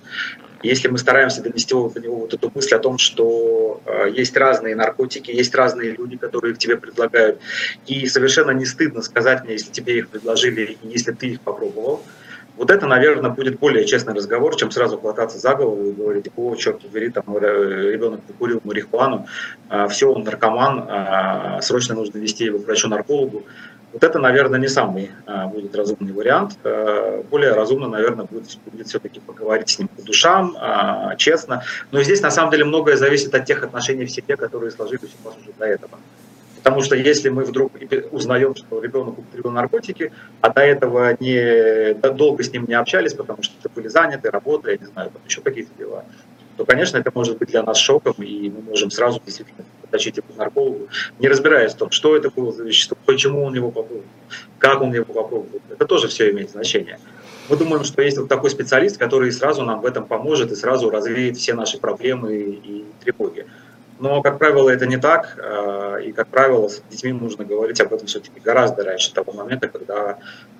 [0.62, 4.76] если мы стараемся донести до него вот эту мысль о том, что э, есть разные
[4.76, 7.40] наркотики, есть разные люди, которые их тебе предлагают,
[7.86, 12.04] и совершенно не стыдно сказать мне, если тебе их предложили, и если ты их попробовал,
[12.58, 16.56] вот это, наверное, будет более честный разговор, чем сразу хвататься за голову и говорить, о,
[16.56, 19.28] черт побери, там э, ребенок покурил марихуану,
[19.70, 23.44] а, все, он наркоман, а, срочно нужно вести его к врачу-наркологу.
[23.92, 26.58] Вот это, наверное, не самый а, будет разумный вариант.
[27.30, 30.56] Более разумно, наверное, будет, будет все-таки поговорить с ним по душам,
[31.18, 31.64] честно.
[31.92, 35.28] Но здесь, на самом деле, многое зависит от тех отношений в семье, которые сложились у
[35.28, 35.98] вас уже до этого.
[36.66, 37.74] Потому что если мы вдруг
[38.12, 43.44] узнаем, что ребенок употребил наркотики, а до этого не, долго с ним не общались, потому
[43.44, 46.06] что были заняты, работали, я не знаю, там еще какие-то дела,
[46.58, 50.26] то, конечно, это может быть для нас шоком, и мы можем сразу действительно потащить его
[50.34, 50.88] к наркологу,
[51.20, 54.04] не разбираясь в том, что это было за вещество, почему он его попробовал,
[54.58, 55.62] как он его попробовал.
[55.70, 56.98] Это тоже все имеет значение.
[57.48, 60.90] Мы думаем, что есть вот такой специалист, который сразу нам в этом поможет и сразу
[60.90, 63.46] развеет все наши проблемы и тревоги.
[64.00, 67.94] Но, как правило, это не так, э, и, как правило, с детьми нужно говорить об
[67.94, 70.18] этом все-таки гораздо раньше того момента, когда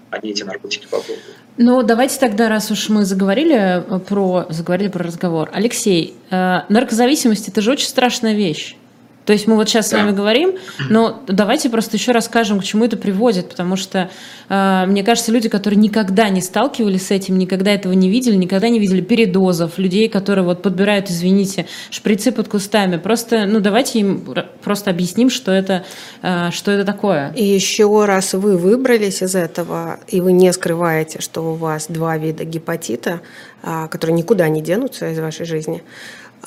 [0.10, 1.36] они эти наркотики попробуют.
[1.58, 5.50] Ну, давайте тогда, раз уж мы заговорили про, заговорили про разговор.
[5.54, 8.78] Алексей, э, наркозависимость– это же очень страшная вещь.
[9.26, 9.98] То есть мы вот сейчас да.
[9.98, 10.56] с вами говорим,
[10.90, 14.10] но давайте просто еще расскажем, к чему это приводит, потому что
[14.50, 18.70] э, мне кажется, люди, которые никогда не сталкивались с этим, никогда этого не видели, никогда
[18.70, 24.24] не видели передозов, людей, которые вот подбирают, извините, шприцы под кустами, просто, ну давайте им
[24.64, 25.84] просто объясним, что это,
[26.22, 27.34] э, что это такое.
[27.36, 32.18] И еще раз вы выбрались из этого, и вы не скрываете, что у вас два
[32.18, 33.22] вида гепатита,
[33.64, 35.84] э, которые никуда не денутся из вашей жизни,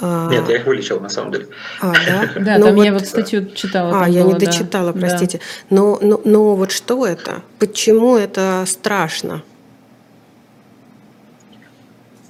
[0.00, 1.48] Нет, я их вылечил, на самом деле.
[1.80, 2.30] А, да?
[2.40, 4.04] Да, ну там я вот статью читала.
[4.04, 5.40] А, я не дочитала, простите.
[5.70, 7.42] Но, но, но вот что это?
[7.58, 9.42] Почему это страшно?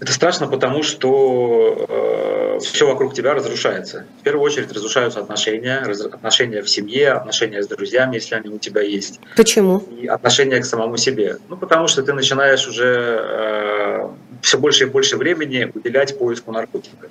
[0.00, 4.06] Это страшно, потому что э, все вокруг тебя разрушается.
[4.20, 8.58] В первую очередь разрушаются отношения, раз, отношения в семье, отношения с друзьями, если они у
[8.58, 9.18] тебя есть.
[9.36, 9.78] Почему?
[10.00, 11.38] И отношения к самому себе.
[11.48, 14.08] Ну, потому что ты начинаешь уже э,
[14.40, 17.08] все больше и больше времени уделять поиску наркотика.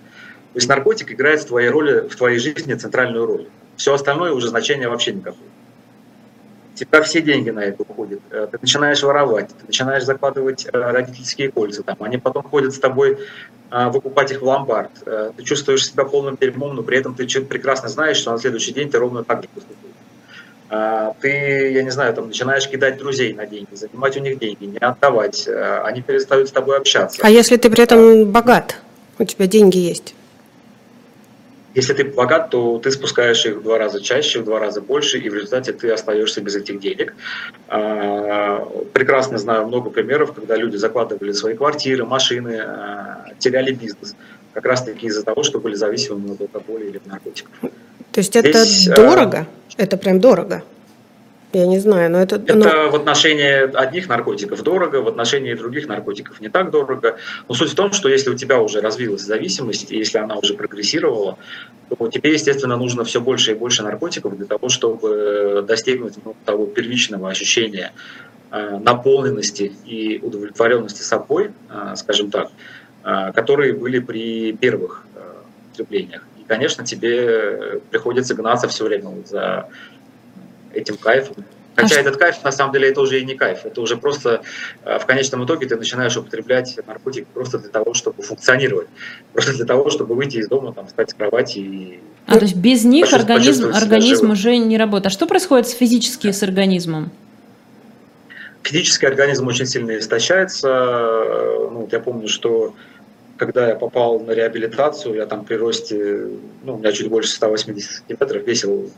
[0.54, 3.48] То есть наркотик играет в твоей роли, в твоей жизни центральную роль.
[3.76, 5.48] Все остальное уже значения вообще никакого
[6.78, 8.22] тебя все деньги на это уходят.
[8.32, 12.80] Э, ты начинаешь воровать, ты начинаешь закладывать э, родительские кольца, там, они потом ходят с
[12.80, 13.18] тобой
[13.72, 14.92] э, выкупать их в ломбард.
[15.36, 18.90] Ты чувствуешь себя полным дерьмом, но при этом ты прекрасно знаешь, что на следующий день
[18.90, 19.78] ты ровно так же поступишь.
[21.22, 24.78] Ты, я не знаю, там начинаешь кидать друзей на деньги, занимать у них деньги, не
[24.80, 27.22] отдавать, они перестают с тобой общаться.
[27.24, 28.76] А если ты при этом богат,
[29.18, 30.14] у тебя деньги есть?
[31.78, 35.20] Если ты богат, то ты спускаешь их в два раза чаще, в два раза больше,
[35.20, 37.14] и в результате ты остаешься без этих денег.
[37.68, 44.16] А, прекрасно знаю много примеров, когда люди закладывали свои квартиры, машины, а, теряли бизнес,
[44.54, 47.54] как раз-таки из-за того, что были зависимы от алкоголя или наркотиков.
[47.62, 47.70] То
[48.22, 49.46] есть это Здесь, дорого?
[49.78, 50.64] Это прям дорого?
[51.54, 52.36] Я не знаю, но это...
[52.36, 52.92] Это но...
[52.92, 57.18] в отношении одних наркотиков дорого, в отношении других наркотиков не так дорого.
[57.48, 60.56] Но суть в том, что если у тебя уже развилась зависимость, и если она уже
[60.56, 61.38] прогрессировала,
[61.90, 66.66] то тебе, естественно, нужно все больше и больше наркотиков для того, чтобы достигнуть ну, того
[66.66, 67.94] первичного ощущения
[68.52, 72.50] э, наполненности и удовлетворенности собой, э, скажем так,
[73.06, 75.20] э, которые были при первых э,
[75.70, 76.24] употреблениях.
[76.38, 79.70] И, конечно, тебе приходится гнаться все время за
[80.78, 81.44] этим кайфом.
[81.78, 83.66] Хотя а этот кайф, на самом деле, это уже и не кайф.
[83.66, 84.42] Это уже просто
[84.84, 88.88] э, в конечном итоге ты начинаешь употреблять наркотик просто для того, чтобы функционировать.
[89.32, 92.00] Просто для того, чтобы выйти из дома, там, встать с кровати и...
[92.26, 95.06] А то есть без них организм, организм уже не работает.
[95.06, 97.12] А что происходит с физически с организмом?
[98.64, 100.68] Физический организм очень сильно истощается.
[101.72, 102.74] Ну, я помню, что
[103.38, 106.28] когда я попал на реабилитацию, я там при росте,
[106.64, 108.90] ну, у меня чуть больше 180 сантиметров, весил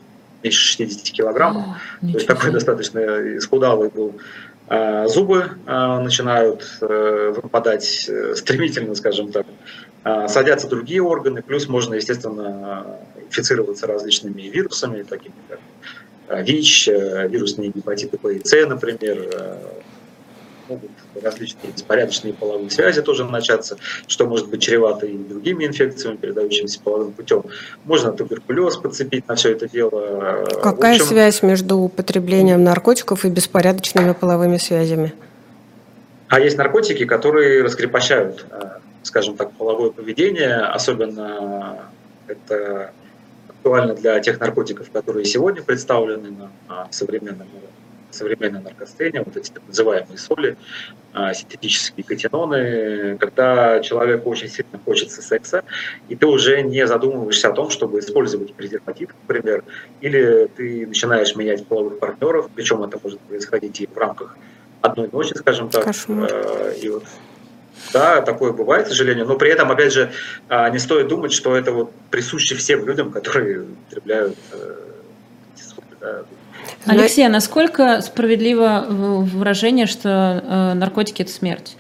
[0.43, 1.65] меньше 60 килограммов.
[2.02, 2.99] О, То есть такой достаточно
[3.38, 4.15] исхудалый был.
[4.67, 9.47] А, зубы а, начинают э, выпадать э, стремительно, скажем так.
[10.04, 17.69] А, садятся другие органы, плюс можно, естественно, инфицироваться различными вирусами, такими как ВИЧ, э, вирусные
[17.69, 19.58] гепатиты Б и С, например,
[20.69, 23.77] могут различные беспорядочные половые связи тоже начаться,
[24.08, 27.43] что может быть чревато и другими инфекциями, передающимися половым путем.
[27.86, 30.45] Можно туберкулез подцепить на все это дело.
[30.62, 35.13] Какая общем, связь между употреблением наркотиков и беспорядочными половыми связями?
[36.27, 38.65] А есть наркотики, которые раскрепощают, э,
[39.01, 41.89] скажем так, половое поведение, особенно
[42.27, 42.91] это
[43.49, 46.29] актуально для тех наркотиков, которые сегодня представлены
[46.67, 47.47] на современном
[48.12, 50.58] современной наркосцене, вот эти так называемые соли,
[51.13, 55.63] а, синтетические катиноны, когда человеку очень сильно хочется секса,
[56.08, 59.63] и ты уже не задумываешься о том, чтобы использовать презерватив, например,
[60.02, 64.38] или ты начинаешь менять половых партнеров, причем это может происходить и в рамках
[64.82, 65.84] одной ночи, скажем так.
[65.84, 66.30] Кошмар.
[66.32, 67.04] А, и вот
[67.93, 70.12] да, такое бывает, к сожалению, но при этом, опять же,
[70.48, 74.76] а, не стоит думать, что это вот присуще всем людям, которые употребляют э,
[76.86, 81.78] Алексей, а насколько справедливо выражение, что э, наркотики– это смерть?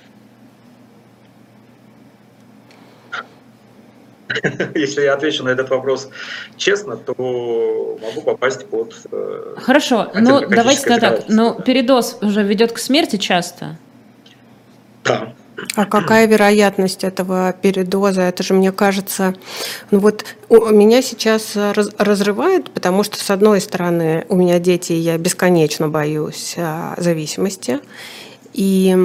[4.75, 6.09] Если я отвечу на этот вопрос
[6.57, 8.95] честно, то могу попасть под...
[9.11, 11.23] Э, Хорошо, ну давайте так.
[11.27, 13.77] Но ну, передоз уже ведет к смерти часто?
[15.03, 15.33] Да.
[15.75, 18.21] А какая вероятность этого передоза?
[18.21, 19.35] Это же, мне кажется,
[19.91, 24.97] ну вот меня сейчас раз, разрывает, потому что, с одной стороны, у меня дети, и
[24.97, 27.79] я бесконечно боюсь а, зависимости.
[28.53, 28.97] И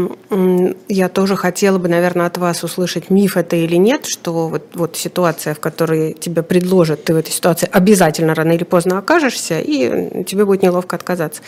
[0.89, 4.97] я тоже хотела бы, наверное, от вас услышать, миф это или нет, что вот, вот
[4.97, 10.25] ситуация, в которой тебе предложат, ты в этой ситуации обязательно рано или поздно окажешься, и
[10.25, 11.43] тебе будет неловко отказаться.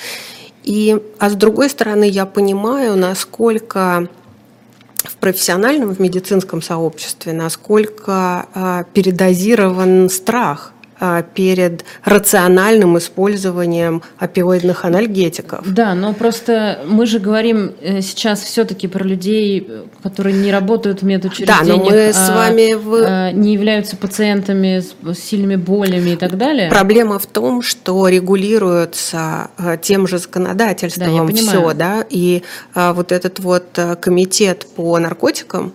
[0.62, 4.08] И, а с другой стороны, я понимаю, насколько
[5.08, 10.72] в профессиональном, в медицинском сообществе, насколько а, передозирован страх
[11.34, 15.60] перед рациональным использованием опиоидных анальгетиков.
[15.72, 19.68] Да, но просто мы же говорим э, сейчас все-таки про людей,
[20.02, 22.94] которые не работают в медучреждениях, да, но мы а, с вами в...
[22.94, 26.70] А, не являются пациентами с сильными болями и так далее.
[26.70, 29.50] Проблема в том, что регулируется
[29.82, 32.42] тем же законодательством да, все, да, и
[32.74, 35.74] вот этот вот комитет по наркотикам,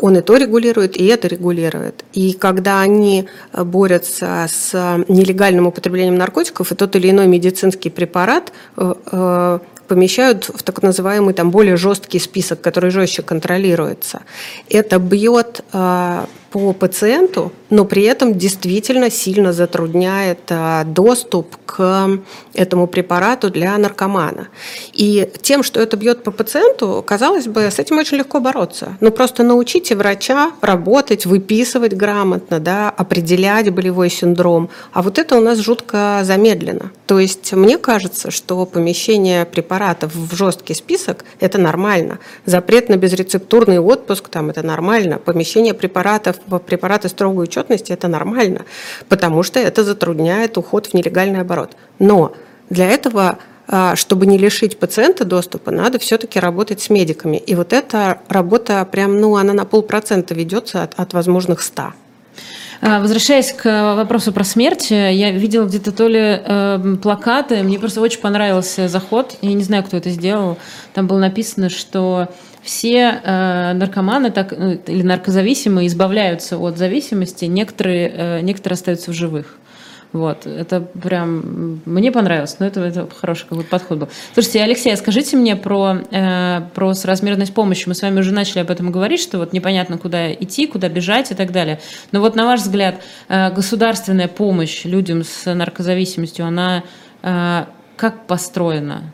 [0.00, 2.04] он и то регулирует, и это регулирует.
[2.12, 8.94] И когда они борются с нелегальным употреблением наркотиков, и тот или иной медицинский препарат э,
[9.12, 14.22] э, помещают в так называемый там более жесткий список, который жестче контролируется.
[14.68, 22.08] Это бьет э, по пациенту, но при этом действительно сильно затрудняет э, доступ к
[22.52, 24.46] этому препарату для наркомана.
[24.92, 28.96] И тем, что это бьет по пациенту, казалось бы, с этим очень легко бороться.
[29.00, 34.70] Ну просто научите врача работать, выписывать грамотно, да, определять болевой синдром.
[34.92, 36.92] А вот это у нас жутко замедленно.
[37.06, 42.20] То есть мне кажется, что помещение препаратов в жесткий список– это нормально.
[42.46, 45.18] Запрет на безрецептурный отпуск– там это нормально.
[45.18, 46.36] Помещение препаратов
[46.66, 48.64] препараты строгой учетности– это нормально,
[49.08, 51.76] потому что это затрудняет уход в нелегальный оборот.
[51.98, 52.32] Но
[52.70, 57.38] для этого а, чтобы не лишить пациента доступа, надо все-таки работать с медиками.
[57.38, 61.94] И вот эта работа прям, ну, она на полпроцента ведется от, от возможных ста.
[62.82, 68.02] А, возвращаясь к вопросу про смерть, я видела где-то то ли э, плакаты, мне просто
[68.02, 70.58] очень понравился заход, я не знаю, кто это сделал,
[70.92, 72.28] там было написано, что
[72.64, 79.14] все э, наркоманы так, э, или наркозависимые избавляются от зависимости, некоторые, э, некоторые остаются в
[79.14, 79.58] живых.
[80.14, 84.08] Вот, это прям мне понравилось, но это, это хороший какой-то подход был.
[84.32, 87.88] Слушайте, Алексей, а скажите мне про, э, про соразмерность помощи.
[87.88, 91.32] Мы с вами уже начали об этом говорить, что вот непонятно, куда идти, куда бежать
[91.32, 91.80] и так далее.
[92.12, 96.84] Но вот на ваш взгляд, э, государственная помощь людям с наркозависимостью, она
[97.22, 97.64] э,
[97.96, 99.12] как построена?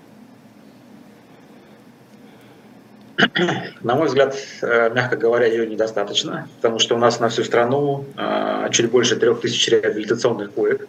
[3.82, 8.04] На мой взгляд, э, мягко говоря, ее недостаточно, потому что у нас на всю страну
[8.16, 10.86] э, чуть больше трех тысяч реабилитационных коек.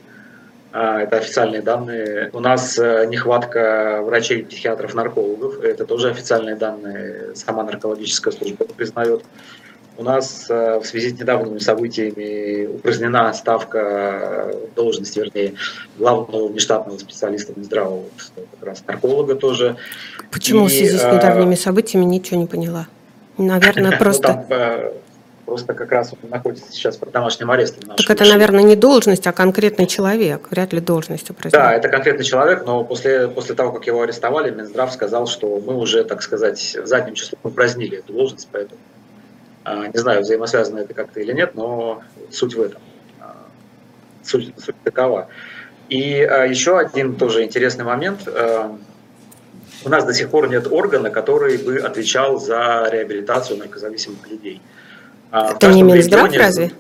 [0.74, 2.30] Э, это официальные данные.
[2.34, 5.64] У нас нехватка врачей, психиатров, наркологов.
[5.64, 7.36] Это тоже официальные данные.
[7.36, 9.24] Сама наркологическая служба признает.
[9.98, 15.56] У нас э, в связи с недавними событиями упразднена ставка должности, вернее,
[15.98, 18.12] главного внештатного специалиста Минздрава, вот,
[18.60, 19.76] как раз нарколога тоже.
[20.32, 22.88] Почему и, в связи с э, недавними событиями ничего не поняла?
[23.38, 24.46] Наверное, просто...
[24.50, 24.92] Э,
[25.46, 27.96] просто как раз он находится сейчас под домашним арестом.
[27.98, 30.48] Так это, наверное, не должность, а конкретный человек.
[30.50, 31.66] Вряд ли должность упразднена.
[31.66, 35.76] Да, это конкретный человек, но после, после того, как его арестовали, Минздрав сказал, что мы
[35.76, 38.80] уже, так сказать, задним числом упразднили эту должность, поэтому
[39.66, 42.82] не знаю, взаимосвязано это как-то или нет, но суть в этом.
[43.20, 43.36] А,
[44.24, 45.28] суть, суть такова.
[45.90, 48.28] И а, еще один тоже интересный момент.
[49.84, 54.62] У нас до сих пор нет органа, который бы отвечал за реабилитацию наркозависимых людей.
[55.32, 56.72] Это не Минздрав регионе, разве?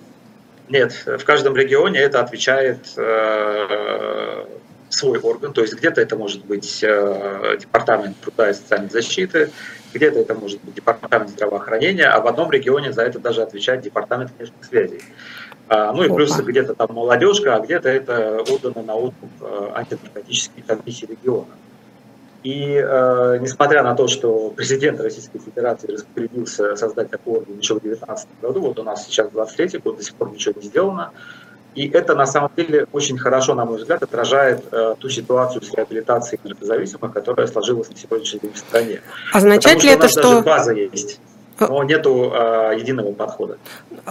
[0.71, 4.45] Нет, в каждом регионе это отвечает э,
[4.89, 9.51] свой орган, то есть где-то это может быть э, департамент труда и социальной защиты,
[9.93, 14.31] где-то это может быть департамент здравоохранения, а в одном регионе за это даже отвечает департамент
[14.37, 15.01] внешних связей.
[15.67, 20.63] А, ну и плюс где-то там молодежка, а где-то это отдано на откуп э, антинаркотической
[20.67, 21.47] комиссии региона.
[22.43, 27.81] И э, несмотря на то, что президент Российской Федерации распорядился создать такой орган еще в
[27.81, 31.11] 2019 году, вот у нас сейчас 23 год, до сих пор ничего не сделано,
[31.73, 35.73] и это на самом деле очень хорошо, на мой взгляд, отражает э, ту ситуацию с
[35.73, 39.01] реабилитацией наркозависимых, которая сложилась на сегодняшний день в стране.
[39.33, 40.21] Означает Потому ли это, что...
[40.21, 41.19] Даже база есть
[41.59, 43.57] э, но нету э, единого подхода.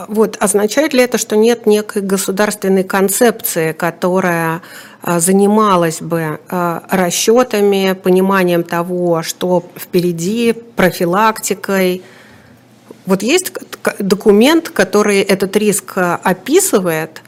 [0.09, 4.63] Вот означает ли это, что нет некой государственной концепции, которая
[5.03, 12.03] э, занималась бы э, расчетами, пониманием того, что впереди, профилактикой?
[13.05, 13.53] Вот есть
[13.99, 17.23] документ, который этот риск э, описывает,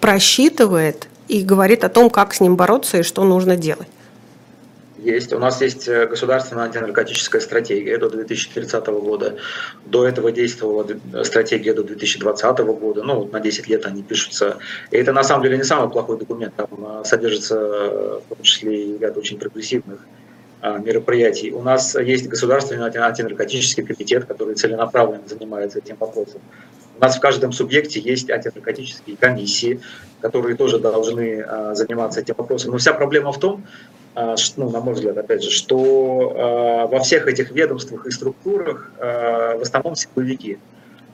[0.00, 3.88] просчитывает и говорит о том, как с ним бороться и что нужно делать?
[5.02, 5.32] Есть.
[5.32, 9.36] У нас есть э, государственная антинаркотическая стратегия до 2030 года.
[9.86, 10.86] До этого действовала
[11.24, 13.02] стратегия до 2020 года.
[13.02, 14.58] Ну, на 10 лет они пишутся.
[14.90, 16.54] И это на самом деле не самый плохой документ.
[16.54, 20.00] Там э, содержится э, в том числе и ряд очень прогрессивных
[20.84, 21.52] мероприятий.
[21.52, 26.42] У нас есть государственный антинаркотический комитет, который целенаправленно занимается этим вопросом.
[27.00, 29.80] У нас в каждом субъекте есть антинаркотические комиссии,
[30.20, 32.72] которые тоже должны а, заниматься этим вопросом.
[32.72, 33.64] Но вся проблема в том,
[34.14, 38.90] а, ну, на мой взгляд, опять же, что а, во всех этих ведомствах и структурах
[38.98, 40.58] в основном силовики.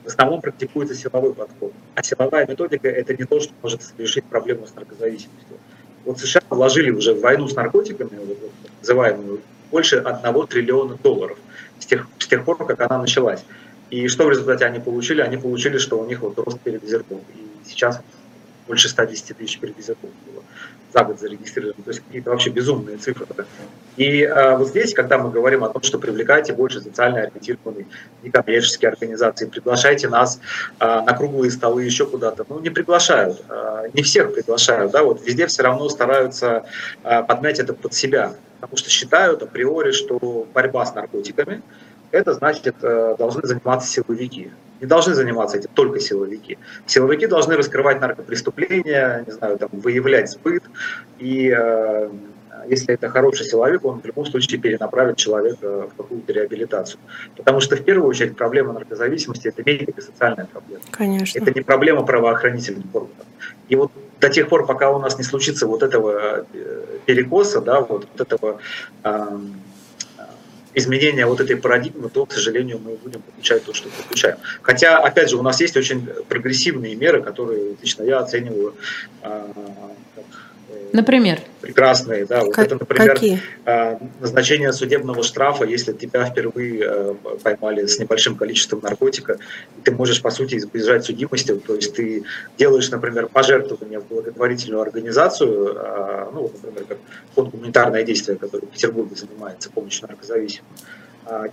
[0.03, 1.71] В основном практикуется силовой подход.
[1.95, 5.57] А силовая методика– это не то, что может решить проблему с наркозависимостью.
[6.03, 8.11] Вот США вложили уже в войну с наркотиками,
[8.81, 9.39] называемую,
[9.71, 11.37] больше одного триллиона долларов
[11.79, 13.43] с тех, с тех пор, как она началась.
[13.89, 15.21] И что в результате они получили?
[15.21, 17.23] Они получили, что у них вот рост передозировок.
[17.35, 18.01] И сейчас
[18.67, 20.43] больше 110 тысяч перевизитов было
[20.93, 23.25] за год зарегистрировано, то есть какие-то вообще безумные цифры.
[23.97, 27.87] И а, вот здесь, когда мы говорим о том, что привлекайте больше социально ориентированные
[28.23, 30.39] некоммерческие организации, приглашайте нас
[30.79, 35.25] а, на круглые столы еще куда-то, ну не приглашают, а, не всех приглашают, да, вот
[35.25, 36.65] везде все равно стараются
[37.03, 41.61] а, подмять это под себя, потому что считают априори, что борьба с наркотиками
[42.11, 44.51] это значит э, должны заниматься силовики
[44.81, 46.57] не должны заниматься этим только силовики.
[46.85, 50.63] Силовики должны раскрывать наркопреступления, не знаю, там, выявлять сбыт.
[51.19, 52.09] И э,
[52.67, 56.99] если это хороший силовик, он в любом случае перенаправит человека в какую-то реабилитацию.
[57.35, 60.83] Потому что в первую очередь проблема наркозависимости– это медико-социальная проблема.
[60.91, 61.39] Конечно.
[61.39, 63.25] Это не проблема правоохранительных органов.
[63.69, 67.81] И вот до тех пор, пока у нас не случится вот этого э, перекоса, да,
[67.81, 68.59] вот, вот этого
[69.03, 69.39] э,
[70.77, 74.37] изменения вот этой парадигмы, то, к сожалению, мы будем получать то, что получаем.
[74.61, 78.75] Хотя, опять же, у нас есть очень прогрессивные меры, которые лично я оцениваю
[79.21, 79.51] а,
[80.15, 80.25] как
[80.93, 81.39] Например?
[81.61, 82.43] Прекрасные, да.
[82.43, 83.41] Вот как, это, например, какие?
[83.65, 89.37] А, назначение судебного штрафа, если тебя впервые а, поймали с небольшим количеством наркотика,
[89.83, 91.53] ты можешь, по сути, избежать судимости.
[91.55, 92.23] То есть ты
[92.57, 96.97] делаешь, например, пожертвование в благотворительную организацию, а, ну, например, как
[97.35, 100.65] фонд «Гуманитарное действие», который в Петербурге занимается помощью наркозависимым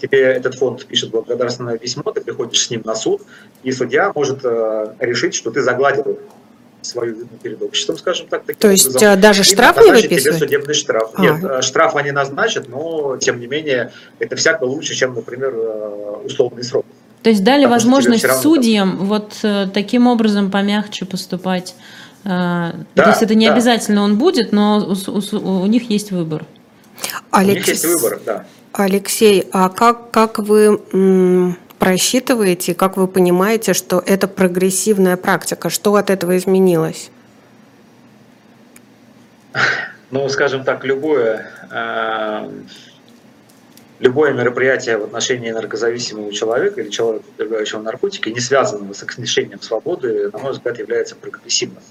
[0.01, 3.23] тебе этот фонд пишет благодарственное письмо, ты приходишь с ним на суд,
[3.65, 4.45] и судья может
[5.01, 6.21] решить, что ты загладил
[6.87, 8.45] свою вину перед обществом, скажем так.
[8.59, 10.23] То есть образом, э, даже штраф не выписывают?
[10.23, 11.11] тебе судебный штраф.
[11.15, 11.23] А.
[11.23, 16.17] Нет, э, штраф они назначат, но тем не менее это всяко лучше, чем, например, э,
[16.25, 16.85] условный срок.
[17.23, 19.07] То есть дали Потому возможность судьям там...
[19.07, 21.75] вот таким образом помягче поступать.
[22.23, 23.55] Да, То есть это не да.
[23.55, 26.45] обязательно он будет, но у, у, у них есть выбор.
[27.31, 27.53] Алекс...
[27.53, 28.47] У них есть выбор, да.
[28.73, 30.81] Алексей, а как, как вы
[31.85, 35.69] просчитываете, как вы понимаете, что это прогрессивная практика?
[35.69, 37.11] Что от этого изменилось?
[40.11, 42.51] Ну, скажем так, любое, э,
[43.99, 50.31] любое мероприятие в отношении наркозависимого человека или человека, употребляющего наркотики, не связанного с ограничением свободы,
[50.33, 51.83] на мой взгляд, является прогрессивным.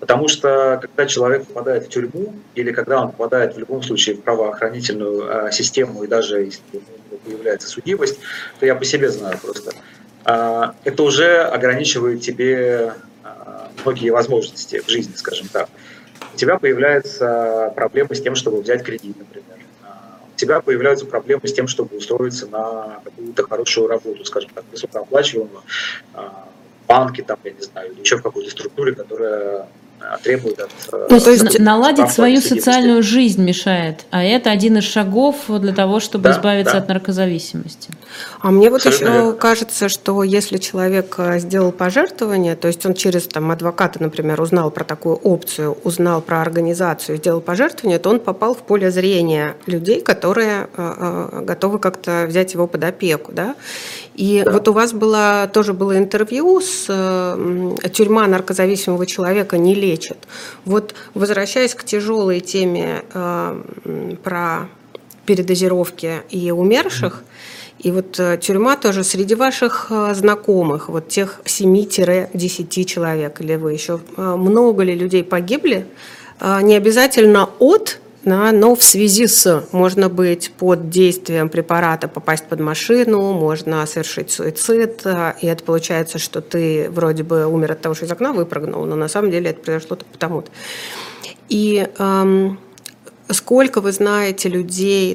[0.00, 4.22] Потому что когда человек попадает в тюрьму, или когда он попадает в любом случае в
[4.22, 6.62] правоохранительную э, систему, и даже если
[7.24, 8.18] появляется судимость,
[8.60, 9.72] то я по себе знаю просто,
[10.24, 12.94] э, это уже ограничивает тебе
[13.24, 13.28] э,
[13.84, 15.68] многие возможности в жизни, скажем так.
[16.32, 19.58] У тебя появляются проблемы с тем, чтобы взять кредит, например.
[20.32, 25.62] У тебя появляются проблемы с тем, чтобы устроиться на какую-то хорошую работу, скажем так, высокооплачиваемую,
[26.86, 29.66] банки, там, я не знаю, или еще в какой-то структуре, которая
[30.22, 30.70] требует от...
[30.92, 35.72] Э, ну, то есть наладить свою социальную жизнь мешает, а это один из шагов для
[35.72, 36.78] того, чтобы да, избавиться да.
[36.78, 37.90] от наркозависимости.
[38.40, 39.32] А мне вот Абсолютно еще верно.
[39.32, 44.70] кажется, что если человек э, сделал пожертвование, то есть он через там, адвоката, например, узнал
[44.70, 50.00] про такую опцию, узнал про организацию, сделал пожертвование, то он попал в поле зрения людей,
[50.00, 53.32] которые э, готовы как-то взять его под опеку.
[53.32, 53.54] Да?
[54.18, 54.50] И да.
[54.50, 60.18] вот у вас было, тоже было интервью с э, тюрьма наркозависимого человека не лечит.
[60.64, 63.62] Вот возвращаясь к тяжелой теме э,
[64.24, 64.68] про
[65.24, 67.22] передозировки и умерших,
[67.78, 74.00] и вот э, тюрьма тоже среди ваших знакомых, вот тех 7-10 человек, или вы еще
[74.16, 75.86] много ли людей погибли,
[76.62, 82.60] не обязательно от да, но в связи с можно быть под действием препарата попасть под
[82.60, 87.94] машину, можно совершить суицид, э, и это получается, что ты вроде бы умер от того,
[87.94, 90.50] что из окна выпрыгнул, но на самом деле это произошло потому-то.
[91.48, 92.58] И эм,
[93.30, 95.12] сколько вы знаете людей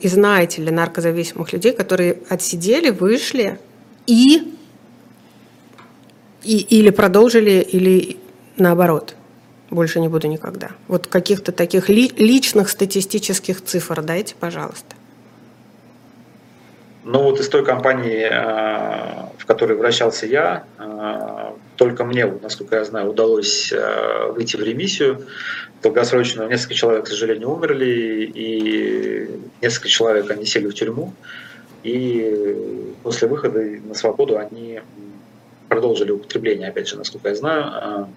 [0.00, 3.58] и знаете ли наркозависимых людей, которые отсидели, вышли
[4.06, 4.54] и,
[6.42, 8.18] и или продолжили, или
[8.56, 9.14] наоборот–
[9.74, 10.70] больше не буду никогда.
[10.88, 14.94] Вот каких-то таких ли, личных статистических цифр дайте, пожалуйста.
[17.04, 22.84] Ну вот из той компании, э, в которой вращался я, э, только мне, насколько я
[22.84, 25.26] знаю, удалось э, выйти в ремиссию
[25.82, 26.48] долгосрочную.
[26.48, 29.28] Несколько человек, к сожалению, умерли, и
[29.60, 31.12] несколько человек они сели в тюрьму.
[31.82, 32.56] И
[33.02, 34.80] после выхода на свободу они
[35.68, 38.08] продолжили употребление, опять же, насколько я знаю.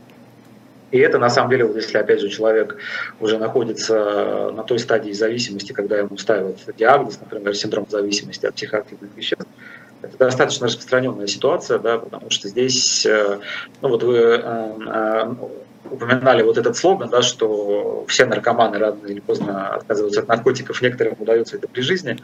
[0.91, 2.77] И это, на самом деле, вот если, опять же, человек
[3.19, 9.09] уже находится на той стадии зависимости, когда ему ставят диагноз, например, синдром зависимости от психоактивных
[9.15, 9.47] веществ,
[10.01, 13.39] это достаточно распространенная ситуация, да, потому что здесь, э,
[13.81, 15.33] ну вот вы э, э,
[15.89, 21.15] упоминали вот этот слоган, да, что все наркоманы рано или поздно отказываются от наркотиков, некоторым
[21.19, 22.17] удается это при жизни.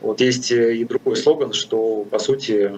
[0.00, 2.72] Вот есть и другой слоган, что, по сути,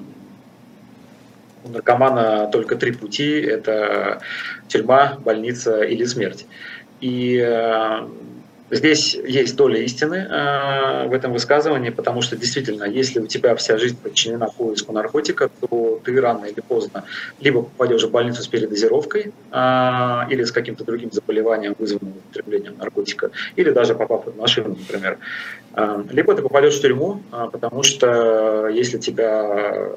[1.69, 4.21] у наркомана только три пути– это
[4.69, 6.47] тюрьма, больница или смерть.
[7.01, 7.39] И
[8.71, 13.79] Здесь есть доля истины э, в этом высказывании, потому что действительно, если у тебя вся
[13.79, 17.05] жизнь подчинена поиску наркотика, то ты рано или поздно
[17.41, 23.31] либо попадешь в больницу с передозировкой э, или с каким-то другим заболеванием, вызванным употреблением наркотика,
[23.57, 25.19] или даже попав под машину, например,
[25.75, 29.93] э, либо ты попадешь в тюрьму, э, потому что если тебя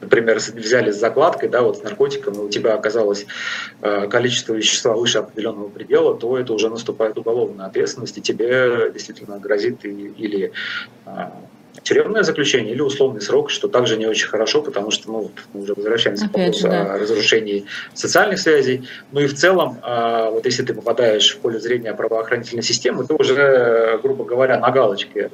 [0.00, 3.26] например, взяли с закладкой, да, вот с наркотиком, и у тебя оказалось
[3.82, 9.38] э, количество вещества выше определенного предела, то это уже наступает уголовная ответственность, и тебе действительно
[9.38, 10.52] грозит и, или
[11.06, 11.10] э,
[11.82, 15.74] тюремное заключение или условный срок, что также не очень хорошо, потому что ну, мы уже
[15.74, 16.94] возвращаемся Опять к вопросу да.
[16.94, 17.64] о разрушении
[17.94, 18.88] социальных связей.
[19.12, 23.14] Ну и в целом, э, вот если ты попадаешь в поле зрения правоохранительной системы, то
[23.16, 25.30] уже, грубо говоря, на галочке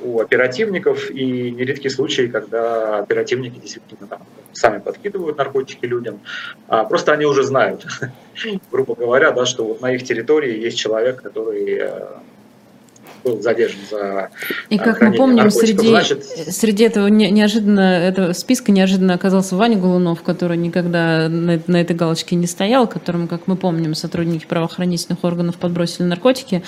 [0.00, 4.20] у оперативников, и нередки случаи, когда оперативники действительно там,
[4.52, 6.20] сами подкидывают наркотики людям.
[6.68, 7.86] А, просто они уже знают,
[8.70, 12.06] грубо говоря, да, что вот на их территории есть человек, который э,
[13.24, 14.30] был задержан за
[14.68, 16.24] И как мы помним, среди, Значит...
[16.24, 22.36] среди этого неожиданно, этого списка неожиданно оказался Ваня Голунов, который никогда на, на этой галочке
[22.36, 26.62] не стоял, которому, как мы помним, сотрудники правоохранительных органов подбросили наркотики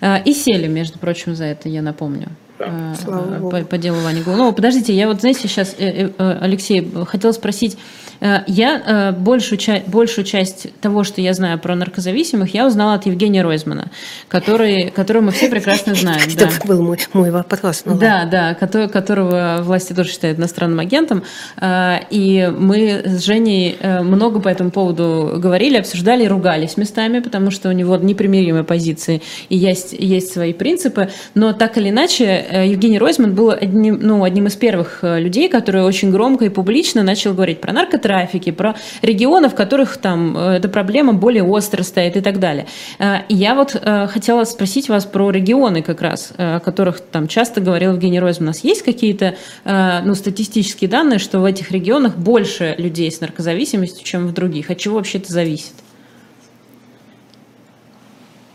[0.00, 2.28] э, и сели, между прочим, за это, я напомню.
[2.58, 2.94] Да.
[3.06, 4.52] Э, по, по делу Вани Голунова.
[4.52, 8.11] Подождите, я вот, знаете, сейчас, э, Алексей, хотела спросить, Э,
[8.46, 9.58] я э, большую,
[9.88, 13.90] большую часть того, что я знаю про наркозависимых, я узнала от Евгения Ройзмана,
[14.28, 16.20] который, которого мы все прекрасно знаем.
[16.32, 16.66] Это да.
[16.66, 17.82] был мой, мой вопрос.
[17.84, 21.24] Ну, да, да, который, которого власти тоже считают иностранным агентом.
[21.60, 27.70] Э, и мы с Женей много по этому поводу говорили, обсуждали, ругались местами, потому что
[27.70, 31.10] у него непримиримые позиции и есть, есть свои принципы.
[31.34, 36.12] Но так или иначе, Евгений Ройзман был одним, ну, одним из первых людей, который очень
[36.12, 40.68] громко и публично начал говорить про наркотрафик, трафике, про регионы, в которых там э, эта
[40.68, 42.66] проблема более остро стоит и так далее.
[42.98, 47.62] Э, я вот э, хотела спросить вас про регионы как раз, о которых там часто
[47.62, 48.42] говорил Евгений Ройзман.
[48.42, 54.04] У нас есть какие-то ну, статистические данные, что в этих регионах больше людей с наркозависимостью,
[54.04, 54.70] чем в других?
[54.70, 55.74] От чего вообще это зависит?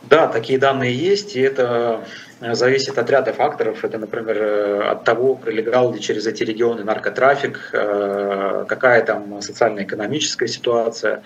[0.09, 2.01] Да, такие данные есть, и это
[2.39, 3.83] зависит от ряда факторов.
[3.83, 10.47] Это, например, э, от того, пролегал ли через эти регионы наркотрафик, э, какая там социально-экономическая
[10.47, 11.23] ситуация,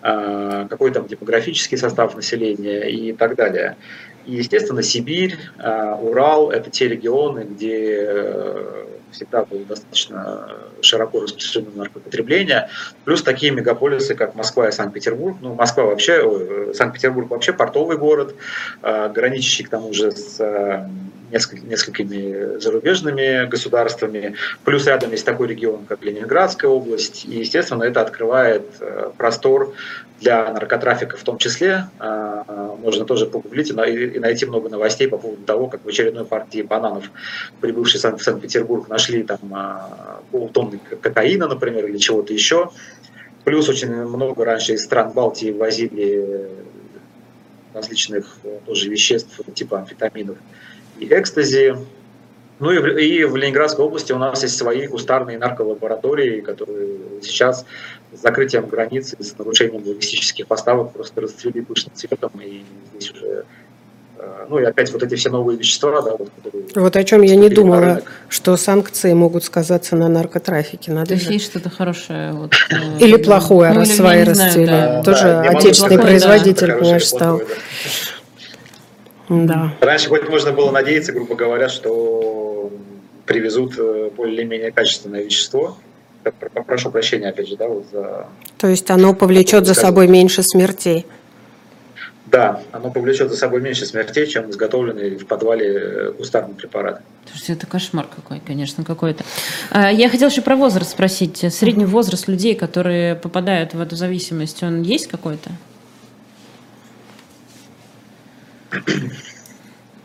[0.00, 3.76] какой там демографический состав населения и так далее.
[4.26, 8.52] И, естественно, Сибирь, Урал– это те регионы, где
[9.12, 10.48] всегда было достаточно
[10.80, 12.68] широко распространено наркопотребление.
[13.04, 15.36] Плюс такие мегаполисы, как Москва и Санкт-Петербург.
[15.40, 18.34] Ну, Москва вообще, Санкт-Петербург вообще портовый город,
[18.82, 20.40] а, граничащий к тому же с
[21.32, 24.34] а, несколькими зарубежными государствами.
[24.64, 27.24] Плюс рядом есть такой регион, как Ленинградская область.
[27.24, 29.74] И, естественно, это открывает э, простор
[30.20, 31.88] для наркотрафика в том числе.
[31.98, 36.62] А, можно тоже погуглить и найти много новостей по поводу того, как в очередной партии
[36.62, 37.10] бананов,
[37.60, 42.70] прибывший в Санкт-Петербург, нашли там а, полтонны кокаина, например, или чего-то еще.
[43.44, 46.48] Плюс очень много раньше из стран Балтии возили
[47.74, 50.36] различных э, тоже веществ типа амфетаминов
[50.98, 51.76] и экстази.
[52.58, 57.64] Ну и в, и в Ленинградской области у нас есть свои кустарные нарколаборатории, которые сейчас
[58.12, 62.62] с закрытием границ и с нарушением логистических поставок просто расцвели пышным цветом, и
[62.92, 63.44] здесь уже
[64.18, 66.68] э, ну и опять вот эти все новые вещества, да, вот, которые...
[66.74, 70.92] Вот о чем я не думала, что санкции могут сказаться на наркотрафике.
[70.92, 72.32] Надо То есть есть что-то хорошее.
[72.32, 74.66] Вот, э, или плохое, ну, раз свои расцвели.
[74.66, 76.74] Да, Тоже да, отечественный производитель, да.
[76.74, 77.38] конечно, стал.
[77.38, 78.11] Плохое, да.
[79.28, 79.72] Да.
[79.80, 82.70] Раньше хоть можно было надеяться, грубо говоря, что
[83.26, 85.76] привезут э, более-менее качественное вещество.
[86.66, 88.26] Прошу прощения, опять же, да, вот за...
[88.58, 91.06] То есть оно повлечет за собой меньше смертей?
[92.26, 97.02] Да, оно повлечет за собой меньше смертей, чем изготовленный в подвале э, кустарный препарат.
[97.26, 99.24] Слушайте, это кошмар какой, конечно, какой-то.
[99.70, 101.44] А, я хотела еще про возраст спросить.
[101.52, 105.50] Средний возраст людей, которые попадают в эту зависимость, он есть какой-то?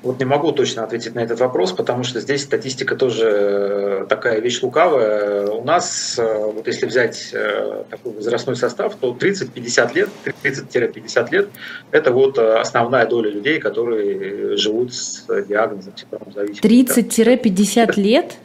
[0.03, 4.39] Вот не могу точно ответить на этот вопрос, потому что здесь статистика тоже э, такая
[4.39, 5.47] вещь лукавая.
[5.47, 10.09] У нас, э, вот если взять э, такой возрастной состав, то 30-50 лет,
[10.43, 11.49] 30-50 лет–
[11.91, 15.93] это вот основная доля людей, которые живут с диагнозом
[16.33, 17.19] зависимости.
[17.19, 18.37] 30-50 лет?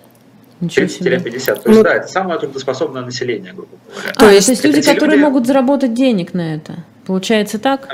[0.63, 1.01] 30-50.
[1.03, 4.13] То есть, ну, да, это самое трудоспособное население, грубо говоря.
[4.17, 6.85] А, то есть, то есть люди, которые могут заработать денег на это.
[7.07, 7.89] Получается так?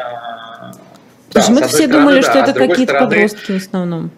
[1.31, 4.11] А, то есть мы все стороны, думали, да, что это какие-то стороны, подростки в основном.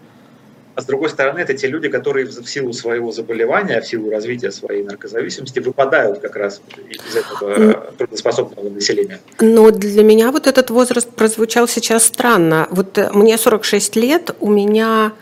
[0.74, 4.50] а с другой стороны, это те люди, которые в силу своего заболевания, в силу развития
[4.52, 9.20] своей наркозависимости выпадают как раз из этого трудоспособного населения.
[9.40, 12.66] Но для меня вот этот возраст прозвучал сейчас странно.
[12.70, 15.12] Вот э, мне 46 лет, у меня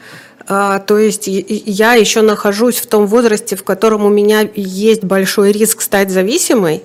[0.50, 5.52] а, то есть я еще нахожусь в том возрасте, в котором у меня есть большой
[5.52, 6.82] риск стать зависимой.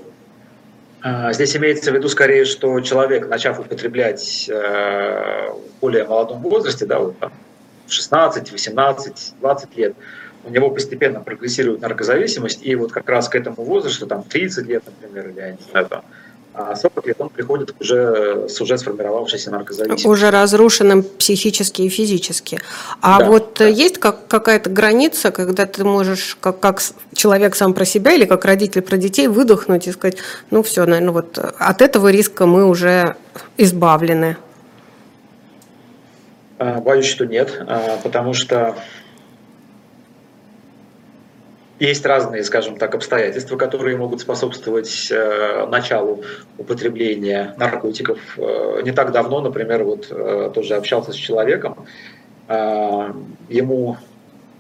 [1.06, 6.86] А, здесь имеется в виду скорее, что человек, начав употреблять э, в более молодом возрасте,
[6.86, 7.34] да, вот там
[7.90, 9.96] 16, 18, 20 лет,
[10.46, 14.84] у него постепенно прогрессирует наркозависимость, и вот как раз к этому возрасту, там 30 лет,
[14.86, 16.06] например, или я не знаю, там,
[16.54, 20.10] а 40 лет он приходит уже с уже сформировавшейся наркозависимостью.
[20.10, 22.60] Уже разрушенным психически и физически.
[23.02, 23.66] А да, вот да.
[23.66, 26.82] есть как, какая-то граница, когда ты можешь, как, как
[27.16, 30.18] человек сам про себя или как родитель про детей, выдохнуть и сказать,
[30.52, 33.16] ну все, наверное, вот от этого риска мы уже
[33.58, 34.38] избавлены?
[36.60, 38.76] А, боюсь, что нет, а, потому что
[41.88, 46.24] есть разные, скажем так, обстоятельства, которые могут способствовать э, началу
[46.58, 48.20] употребления наркотиков.
[48.38, 51.86] Э, не так давно, например, вот э, тоже общался с человеком,
[53.50, 53.98] ему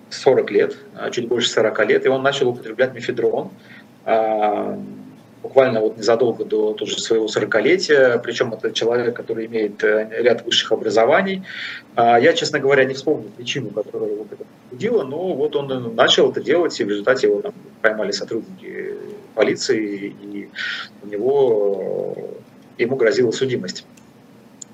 [0.10, 0.78] 40 лет,
[1.12, 3.52] чуть больше 40 лет, и он начал употреблять мефедрон.
[5.44, 10.72] Буквально вот незадолго до тоже своего 40-летия, причем это человек, который имеет э, ряд высших
[10.72, 11.44] образований.
[11.96, 15.96] А я, честно говоря, не вспомню причину, которая его к этому побудила, но вот он
[15.96, 18.96] начал это делать, и в результате его там поймали сотрудники
[19.36, 20.50] полиции, и
[21.04, 22.18] у него,
[22.78, 23.86] ему грозила судимость.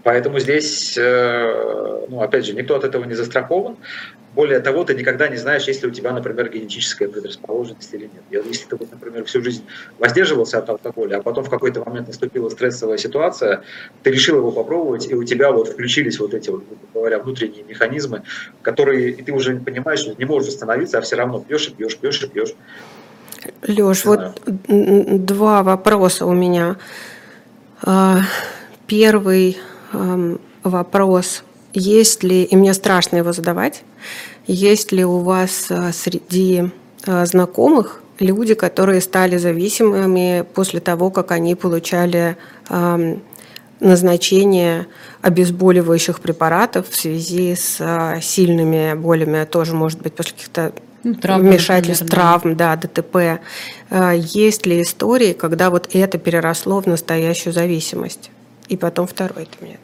[0.09, 3.77] Поэтому здесь, э, ну, опять же, никто от этого не застрахован.
[4.33, 8.43] Более того, ты никогда не знаешь, есть ли у тебя, например, генетическая предрасположенность или нет.
[8.47, 9.63] Если ты, например, всю жизнь
[9.99, 13.61] воздерживался от алкоголя, а потом в какой-то момент наступила стрессовая ситуация,
[14.01, 18.23] ты решил его попробовать, и у тебя вот включились вот эти, вот, говоря, внутренние механизмы,
[18.63, 21.95] которые и ты уже не понимаешь, не можешь остановиться, а все равно пьешь и пьешь,
[21.95, 22.55] пьешь и пьешь.
[23.61, 26.77] Леш, вот два вопроса у меня.
[27.83, 28.21] А,
[28.87, 29.59] первый
[30.63, 33.83] вопрос, есть ли, и мне страшно его задавать,
[34.47, 36.71] есть ли у вас э, среди
[37.05, 42.35] э, знакомых люди, которые стали зависимыми после того, как они получали
[43.79, 44.87] назначение
[45.21, 50.73] обезболивающих препаратов в связи с э, сильными болями, тоже может быть после каких-то
[51.03, 53.39] ну, вмешательств, травм, да, ДТП.
[54.15, 58.31] Есть ли истории, когда вот это переросло в настоящую зависимость?
[58.69, 59.79] И потом второй это мне.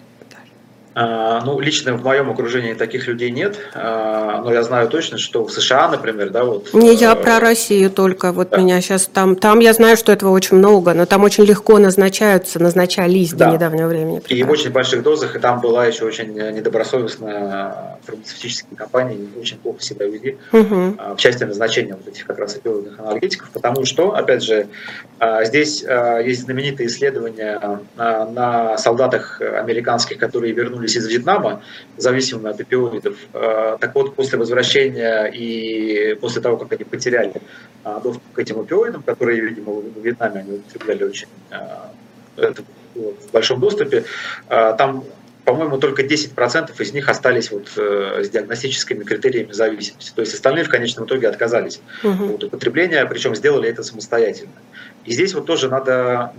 [0.97, 5.43] А, ну, лично в моем окружении таких людей нет, а, но я знаю точно, что
[5.45, 6.73] в США, например, да, вот...
[6.73, 8.57] Не, я э, про Россию только, вот да.
[8.57, 12.59] меня сейчас там, там я знаю, что этого очень много, но там очень легко назначаются,
[12.59, 13.47] назначались да.
[13.47, 14.21] до недавнего времени.
[14.29, 19.81] И в очень больших дозах, и там была еще очень недобросовестная фармацевтические компании, очень плохо
[19.81, 20.95] себя вели угу.
[21.13, 24.67] в части назначения вот этих как раз опиоидных анальгетиков, потому что, опять же,
[25.43, 25.83] здесь
[26.23, 31.61] есть знаменитые исследования на солдатах американских, которые вернулись вернулись из Вьетнама,
[31.97, 33.15] зависимыми от опиоидов.
[33.33, 37.33] Э, так вот, после возвращения и после того, как они потеряли
[37.83, 41.27] э, доступ к этим опиоидам, которые, видимо, в Вьетнаме они употребляли очень
[42.37, 42.53] э,
[42.95, 44.05] в большом доступе,
[44.47, 45.03] там
[45.45, 50.11] по-моему, только 10% из них остались вот, э, с диагностическими критериями зависимости.
[50.15, 52.33] То есть остальные в конечном итоге отказались угу.
[52.33, 54.53] от употребления, причем сделали это самостоятельно.
[55.05, 56.33] И здесь вот тоже надо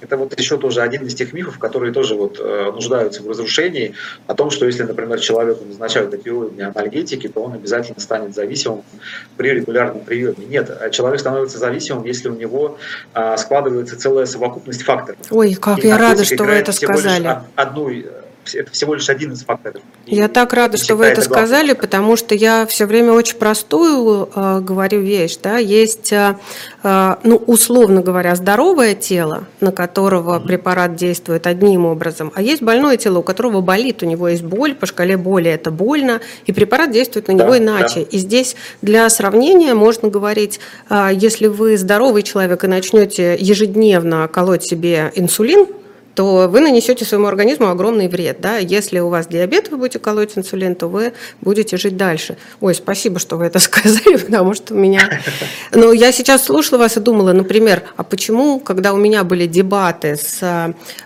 [0.00, 3.94] это вот еще тоже один из тех мифов, которые тоже вот э, нуждаются в разрушении,
[4.26, 8.82] о том, что если, например, человеку назначают опиоидные анальгетики, то он обязательно станет зависимым
[9.36, 10.46] при регулярном приеме.
[10.48, 12.78] Нет, человек становится зависимым, если у него
[13.12, 15.18] а, складывается целая совокупность факторов.
[15.30, 17.38] Ой, как И я рада, что вы это сказали.
[17.56, 17.90] Одну
[18.54, 19.82] это всего лишь один из факторов.
[20.06, 21.86] Я так рада, что вы это сказали, фактор.
[21.86, 25.36] потому что я все время очень простую э, говорю вещь.
[25.42, 25.58] Да?
[25.58, 26.36] Есть, э,
[26.82, 30.46] э, ну, условно говоря, здоровое тело, на которого mm-hmm.
[30.46, 34.74] препарат действует одним образом, а есть больное тело, у которого болит, у него есть боль,
[34.74, 38.00] по шкале боли это больно, и препарат действует на него да, иначе.
[38.00, 38.06] Да.
[38.10, 44.64] И здесь для сравнения можно говорить, э, если вы здоровый человек и начнете ежедневно колоть
[44.64, 45.66] себе инсулин,
[46.14, 48.40] то вы нанесете своему организму огромный вред.
[48.40, 48.58] Да?
[48.58, 52.36] Если у вас диабет, вы будете колоть инсулин, то вы будете жить дальше.
[52.60, 55.20] Ой, спасибо, что вы это сказали, потому что у меня...
[55.72, 60.16] Но я сейчас слушала вас и думала, например, а почему, когда у меня были дебаты
[60.16, 60.38] с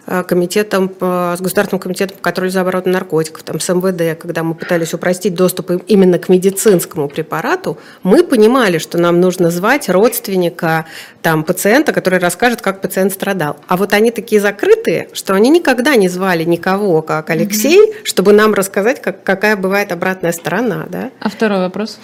[0.06, 4.54] э, комитетом, с Государственным комитетом по контролю за оборотом наркотиков, там, с МВД, когда мы
[4.54, 10.86] пытались упростить доступ именно к медицинскому препарату, мы понимали, что нам нужно звать родственника
[11.22, 13.56] там, пациента, который расскажет, как пациент страдал.
[13.66, 18.04] А вот они такие закрытые, скажи, что они никогда не звали никого, как Алексей, mm-hmm.
[18.04, 21.10] чтобы нам рассказать, как, какая бывает обратная сторона, да?
[21.20, 21.98] А второй вопрос?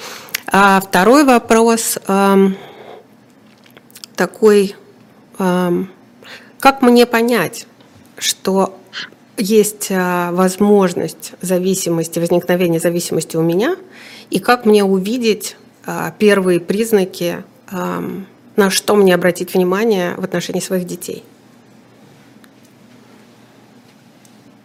[0.53, 2.57] А второй вопрос эм,
[4.17, 4.75] такой,
[5.39, 5.91] эм,
[6.59, 7.67] как мне понять,
[8.19, 8.77] что
[9.37, 13.77] есть э, возможность зависимости, возникновения зависимости у меня,
[14.31, 18.03] и как мне увидеть э, первые признаки, э,
[18.57, 21.25] на что мне обратить внимание в отношении своих детей?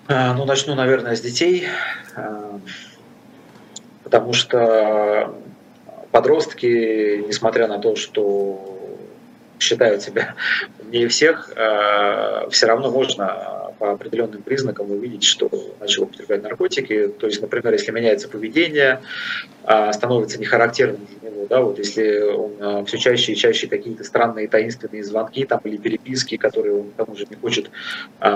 [0.07, 1.67] Ну, начну, наверное, с детей,
[4.03, 5.35] потому что
[6.11, 8.74] подростки, несмотря на то, что
[9.59, 10.35] считают себя
[10.91, 15.49] не всех, э, все равно можно по определенным признакам увидеть, что
[15.79, 17.09] начал употреблять наркотики.
[17.19, 19.01] То есть, например, если меняется поведение,
[19.65, 24.03] э, становится нехарактерным для него, да, вот если он э, все чаще и чаще какие-то
[24.03, 27.69] странные таинственные звонки там, или переписки, которые он к тому же не хочет,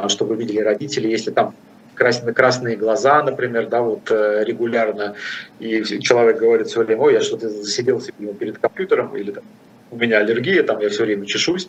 [0.08, 1.56] чтобы видели родители, если там
[2.00, 5.16] красные, красные глаза, например, да, вот э, регулярно,
[5.60, 9.44] и человек говорит все время, ой, я что-то засиделся перед компьютером, или там,
[9.92, 11.68] у меня аллергия, там я все время чешусь.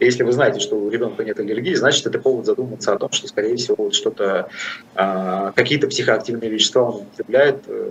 [0.00, 3.28] Если вы знаете, что у ребенка нет аллергии, значит, это повод задуматься о том, что,
[3.28, 4.48] скорее всего, вот что-то,
[4.94, 7.90] а, какие-то психоактивные вещества он употребляет, э,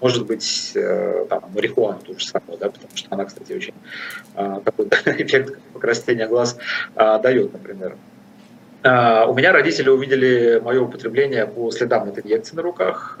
[0.00, 3.74] может быть, э, там, марихуану ту же самую, да, потому что она, кстати, очень
[4.34, 6.58] а, какой-то эффект покраснения глаз
[6.94, 7.96] а, дает, например.
[8.84, 13.16] У меня родители увидели мое употребление по следам этой инъекции на руках.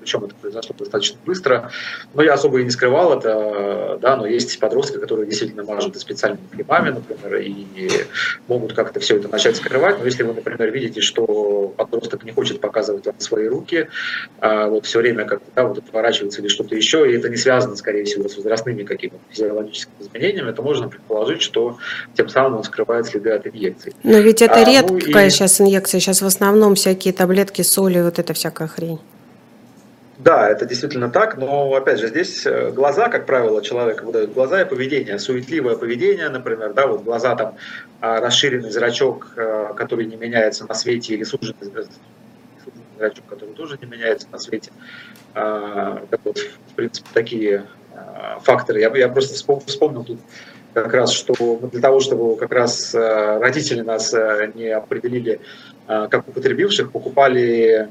[0.00, 1.70] Причем это произошло достаточно быстро.
[2.14, 5.98] Но я особо и не скрывал это, да, но есть подростки, которые действительно мажут и
[5.98, 7.66] специальными кремами, например, и
[8.46, 9.98] могут как-то все это начать скрывать.
[9.98, 13.88] Но если вы, например, видите, что подросток не хочет показывать вам свои руки,
[14.40, 17.76] а вот все время как-то да, вот отворачивается или что-то еще, и это не связано,
[17.76, 21.78] скорее всего, с возрастными какими-то физиологическими изменениями, то можно предположить, что
[22.14, 23.94] тем самым он скрывает следы от инъекций.
[24.02, 25.30] Но ведь это а, ну редкая ну, и...
[25.30, 29.00] сейчас инъекция, сейчас в основном всякие таблетки, соли, вот это всякая хрень.
[30.28, 34.60] Да, это действительно так, но опять же здесь э, глаза, как правило, человека выдают глаза
[34.60, 37.56] и поведение, суетливое поведение, например, да, вот глаза там
[38.02, 41.72] а, расширенный зрачок, э, который не меняется на свете, или суженный
[42.98, 44.70] зрачок, который тоже не меняется на свете.
[45.32, 47.64] А, так вот, в принципе, такие
[47.94, 48.80] а, факторы.
[48.80, 49.34] Я, я просто
[49.66, 50.20] вспомнил тут
[50.74, 54.12] как раз, что для того, чтобы как раз э, родители нас
[54.54, 55.40] не определили
[55.86, 57.88] как употребивших, покупали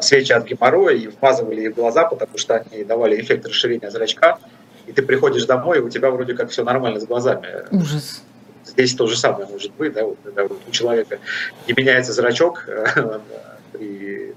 [0.00, 4.38] свечи от геморроя и вмазывали их в глаза, потому что они давали эффект расширения зрачка.
[4.86, 7.48] И ты приходишь домой, и у тебя вроде как все нормально с глазами.
[7.72, 8.22] Ужас.
[8.64, 11.18] Здесь то же самое может быть, да, вот, когда у человека
[11.66, 13.20] не меняется зрачок э,
[13.72, 14.34] при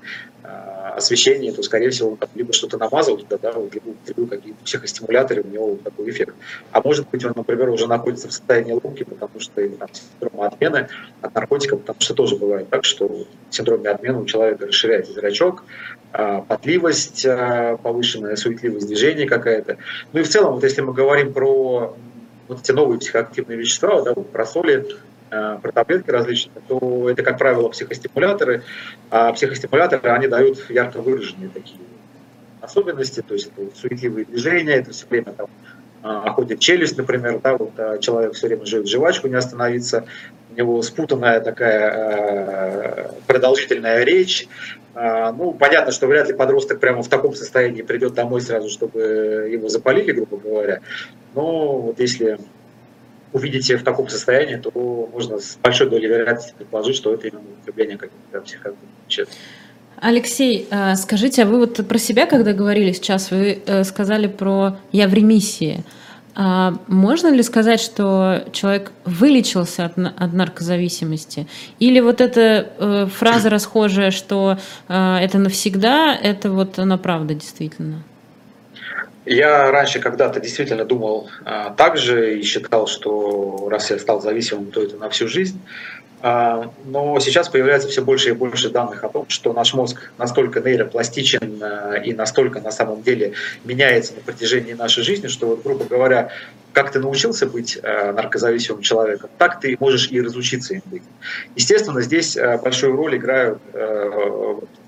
[0.50, 5.43] а, освещении, то, скорее всего, он либо что-то намазал туда, да, либо употребил какие-то психостимуляторы,
[5.43, 6.36] у него такой эффект.
[6.72, 10.47] А может быть, он, например, уже находится в состоянии ломки, потому что или там синдрома
[10.47, 10.88] отмены
[11.22, 15.64] от наркотиков, потому что тоже бывает так, что в синдроме отмены у человека расширяется зрачок,
[16.12, 19.78] а, потливость а, повышенная, суетливость движения какая-то.
[20.14, 21.95] Ну и в целом, вот если мы говорим про
[22.47, 27.23] вот эти новые психоактивные вещества, да, вот про соли, Э, про таблетки различные, то это,
[27.23, 28.63] как правило, психостимуляторы.
[29.09, 31.80] А психостимуляторы, они дают ярко выраженные такие
[32.61, 35.47] особенности, то есть это суетливые движения, это все время там
[36.01, 40.05] а, ходит челюсть, например, да, вот а, человек все время жует жвачку, не остановиться,
[40.51, 44.47] у него спутанная такая э, продолжительная речь.
[44.95, 49.47] А, ну, понятно, что вряд ли подросток прямо в таком состоянии придет домой сразу, чтобы
[49.51, 50.80] его запалили, грубо говоря.
[51.36, 52.39] Но вот если
[53.34, 57.97] увидите в таком состоянии, то можно с большой долей вероятности предположить, что это именно употребление
[57.97, 59.38] каких-то психоактивных веществ.
[60.01, 64.77] Алексей, а, скажите, а вы вот про себя, когда говорили сейчас, вы э, сказали про
[64.91, 65.84] «я в ремиссии».
[66.36, 71.47] А можно ли сказать, что человек вылечился от, наркозависимости?
[71.80, 74.57] Или вот эта э, фраза расхожая, что
[74.88, 78.03] э, это навсегда, это вот она правда действительно?
[79.32, 84.71] Я раньше когда-то действительно думал а, так же и считал, что раз я стал зависимым,
[84.71, 85.61] то это на всю жизнь.
[86.22, 90.59] А, но сейчас появляется все больше и больше данных о том, что наш мозг настолько
[90.59, 95.86] нейропластичен а, и настолько на самом деле меняется на протяжении нашей жизни, что, вот, грубо
[95.86, 96.30] говоря,
[96.74, 101.03] как ты научился быть а, наркозависимым человеком, так ты можешь и разучиться им быть.
[101.55, 103.59] Естественно, здесь большую роль играют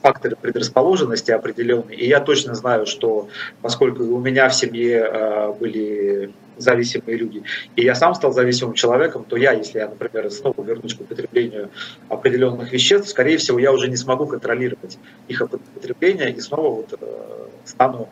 [0.01, 1.97] факторы предрасположенности определенные.
[1.97, 3.29] И я точно знаю, что
[3.61, 7.43] поскольку у меня в семье были зависимые люди,
[7.75, 11.69] и я сам стал зависимым человеком, то я, если я, например, снова вернусь к употреблению
[12.09, 14.97] определенных веществ, скорее всего, я уже не смогу контролировать
[15.27, 17.05] их употребление и снова вот, э,
[17.65, 18.09] стану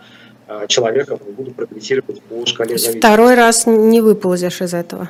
[0.47, 2.97] э, человеком и буду прогрессировать по шкале зависимости.
[2.99, 5.09] Второй раз не выползешь из этого?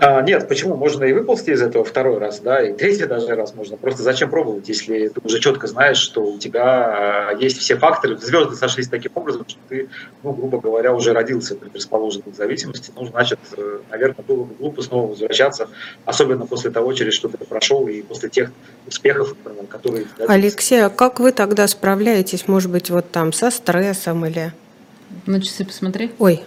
[0.00, 0.76] А, нет, почему?
[0.76, 3.76] Можно и выползти из этого второй раз, да, и третий даже раз можно.
[3.76, 8.16] Просто зачем пробовать, если ты уже четко знаешь, что у тебя а, есть все факторы,
[8.16, 9.88] звезды сошлись таким образом, что ты,
[10.22, 14.82] ну, грубо говоря, уже родился предрасположен к зависимости, ну, значит, э, наверное, было бы глупо
[14.82, 15.68] снова возвращаться,
[16.04, 18.52] особенно после того, через что ты прошел, и после тех
[18.86, 19.34] успехов,
[19.68, 20.06] которые...
[20.28, 24.52] Алексей, а как вы тогда справляетесь, может быть, вот там со стрессом или...
[25.26, 26.12] На часы посмотри.
[26.20, 26.44] Ой,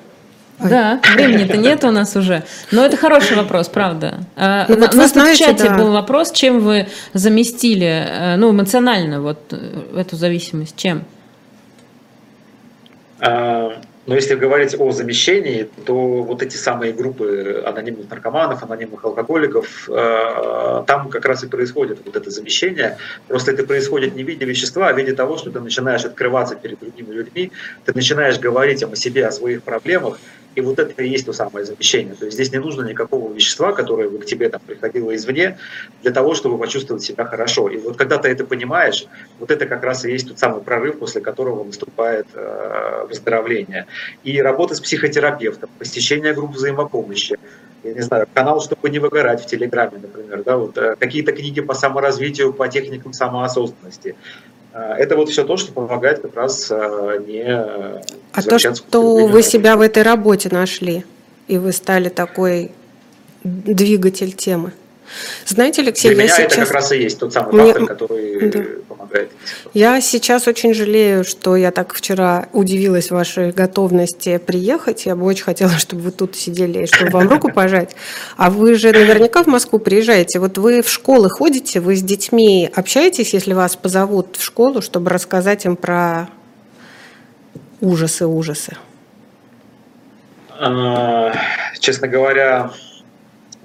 [0.70, 2.44] да, времени-то нет у нас уже.
[2.72, 4.20] Но это хороший вопрос, правда.
[4.36, 5.78] А, ну, вот у нас знаете, в чате да.
[5.78, 11.04] был вопрос, чем вы заместили, э, ну, эмоционально вот э, эту зависимость, чем?
[13.20, 19.88] А, но если говорить о замещении, то вот эти самые группы анонимных наркоманов, анонимных алкоголиков,
[19.90, 22.98] э, там как раз и происходит вот это замещение.
[23.28, 26.56] Просто это происходит не в виде вещества, а в виде того, что ты начинаешь открываться
[26.56, 27.52] перед другими людьми,
[27.86, 30.18] ты начинаешь говорить о себе, о своих проблемах,
[30.56, 32.16] и вот это и есть то самое замещение.
[32.16, 35.58] То есть здесь не нужно никакого вещества, которое бы к тебе там приходило извне,
[36.02, 37.70] для того, чтобы почувствовать себя хорошо.
[37.70, 39.06] И вот когда ты это понимаешь,
[39.40, 43.88] вот это как раз и есть тот самый прорыв, после которого наступает э, выздоровление.
[44.24, 47.38] И работа с психотерапевтом, посещение групп взаимопомощи,
[47.84, 51.62] я не знаю, канал, чтобы не выгорать в Телеграме, например, да, вот, э, какие-то книги
[51.62, 54.16] по саморазвитию, по техникам самоосознанности.
[54.74, 59.44] Э, это вот все то, что помогает как раз э, не А то, что вы
[59.44, 61.06] себя в этой работе нашли,
[61.48, 62.72] и вы стали такой
[63.44, 64.74] двигатель темы.
[65.46, 66.54] Знаете, Алексей, Для я меня сейчас...
[66.54, 67.88] это как раз и есть тот самый фактор, Мне...
[67.88, 68.64] который да.
[68.88, 69.32] помогает.
[69.74, 75.06] Я сейчас очень жалею, что я так вчера удивилась вашей готовности приехать.
[75.06, 77.96] Я бы очень хотела, чтобы вы тут сидели и чтобы вам руку пожать.
[78.38, 80.40] А вы же наверняка в Москву приезжаете.
[80.40, 85.10] Вот вы в школы ходите, вы с детьми общаетесь, если вас позовут в школу, чтобы
[85.10, 86.30] рассказать им про
[87.82, 88.78] ужасы, ужасы?
[90.60, 91.34] А,
[91.80, 92.72] честно говоря,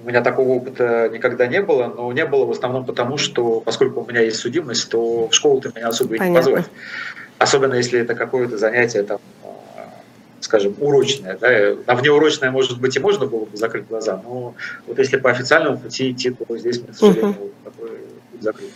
[0.07, 3.99] у меня такого опыта никогда не было, но не было в основном потому, что поскольку
[3.99, 6.65] у меня есть судимость, то в школу-то меня особо и не позвать.
[7.39, 9.89] Особенно если это какое-то занятие там, а,
[10.39, 11.37] скажем, урочное.
[11.37, 11.75] Да?
[11.85, 14.55] На внеурочное, может быть, и можно было бы закрыть глаза, но
[14.87, 17.51] вот если по официальному пути идти, то здесь, к сожалению, uh-huh.
[17.65, 17.89] такой
[18.39, 18.69] закрыт.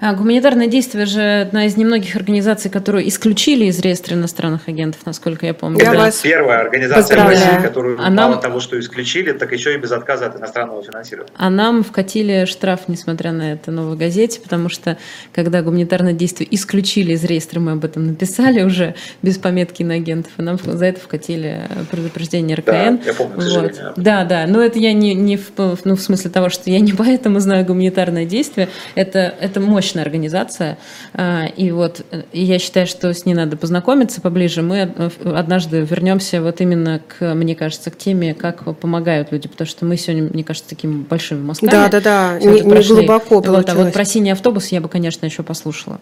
[0.00, 5.44] А, гуманитарное действие же одна из немногих организаций, которую исключили из реестра иностранных агентов, насколько
[5.44, 5.80] я помню.
[5.80, 8.40] Я Это вас первая организация в России, которую а мало нам...
[8.40, 11.32] того, что исключили, так еще и без отказа от иностранного финансирования.
[11.36, 14.98] А нам вкатили штраф, несмотря на это, новой газете, потому что
[15.32, 20.30] когда гуманитарное действие исключили из реестра, мы об этом написали уже без пометки на агентов,
[20.38, 22.70] и нам за это вкатили предупреждение РКН.
[22.70, 23.92] Да, я помню, к сожалению.
[23.96, 24.04] Вот.
[24.04, 26.92] Да, да, но это я не, не в, ну, в смысле того, что я не
[26.96, 30.76] поэтому знаю гуманитарное действие, это, это мощь мощная организация,
[31.14, 34.60] а, и вот и я считаю, что с ней надо познакомиться поближе.
[34.60, 34.92] Мы
[35.24, 39.96] однажды вернемся вот именно к, мне кажется, к теме, как помогают люди, потому что мы
[39.96, 41.70] сегодня, мне кажется, такими большими мазками.
[41.70, 45.24] Да, да, да, не, не глубоко вот, А вот про синий автобус я бы, конечно,
[45.24, 46.00] еще послушала.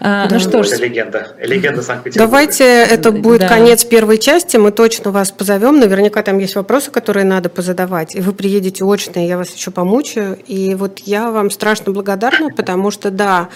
[0.00, 0.34] А, ну да.
[0.36, 0.68] Ну что ж.
[0.68, 2.30] Это легенда, легенда Санкт-Петербурга.
[2.30, 3.48] Давайте, это будет да.
[3.48, 8.20] конец первой части, мы точно вас позовем, наверняка там есть вопросы, которые надо позадавать, и
[8.20, 12.90] вы приедете очно, и я вас еще помучаю, и вот я вам страшно благодарна, потому
[12.90, 13.48] что, да, да,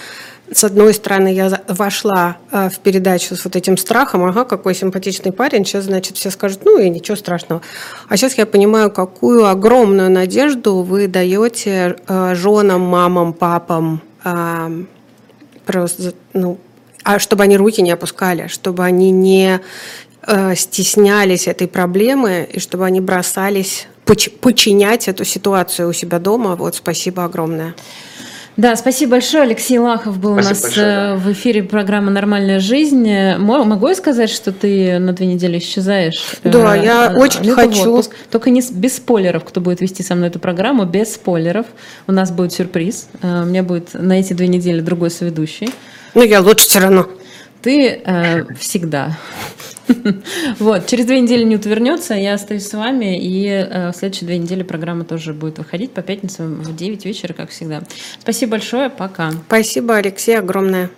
[0.52, 5.30] с одной стороны, я вошла э, в передачу с вот этим страхом, ага, какой симпатичный
[5.30, 7.62] парень, сейчас, значит, все скажут, ну и ничего страшного.
[8.08, 14.84] А сейчас я понимаю, какую огромную надежду вы даете э, женам, мамам, папам, э,
[15.66, 16.58] просто, ну,
[17.04, 19.60] а чтобы они руки не опускали, чтобы они не
[20.54, 23.88] стеснялись этой проблемы и чтобы они бросались
[24.40, 26.56] починять эту ситуацию у себя дома.
[26.56, 27.74] Вот спасибо огромное.
[28.60, 29.44] Да, спасибо большое.
[29.44, 31.16] Алексей Лахов был спасибо у нас большое, да.
[31.16, 33.10] в эфире программы «Нормальная жизнь».
[33.38, 36.36] Могу я сказать, что ты на две недели исчезаешь?
[36.44, 38.02] Да, э, я очень хочу.
[38.30, 41.64] Только не без спойлеров, кто будет вести со мной эту программу, без спойлеров.
[42.06, 43.08] У нас будет сюрприз.
[43.22, 45.70] Э, у меня будет на эти две недели другой соведущий.
[46.12, 47.08] Ну, я лучше все равно.
[47.62, 49.16] Ты э, всегда.
[50.58, 54.38] Вот, через две недели Ньют вернется, я остаюсь с вами, и э, в следующие две
[54.38, 57.82] недели программа тоже будет выходить по пятницам в 9 вечера, как всегда.
[58.18, 59.30] Спасибо большое, пока.
[59.48, 60.90] Спасибо, Алексей, огромное.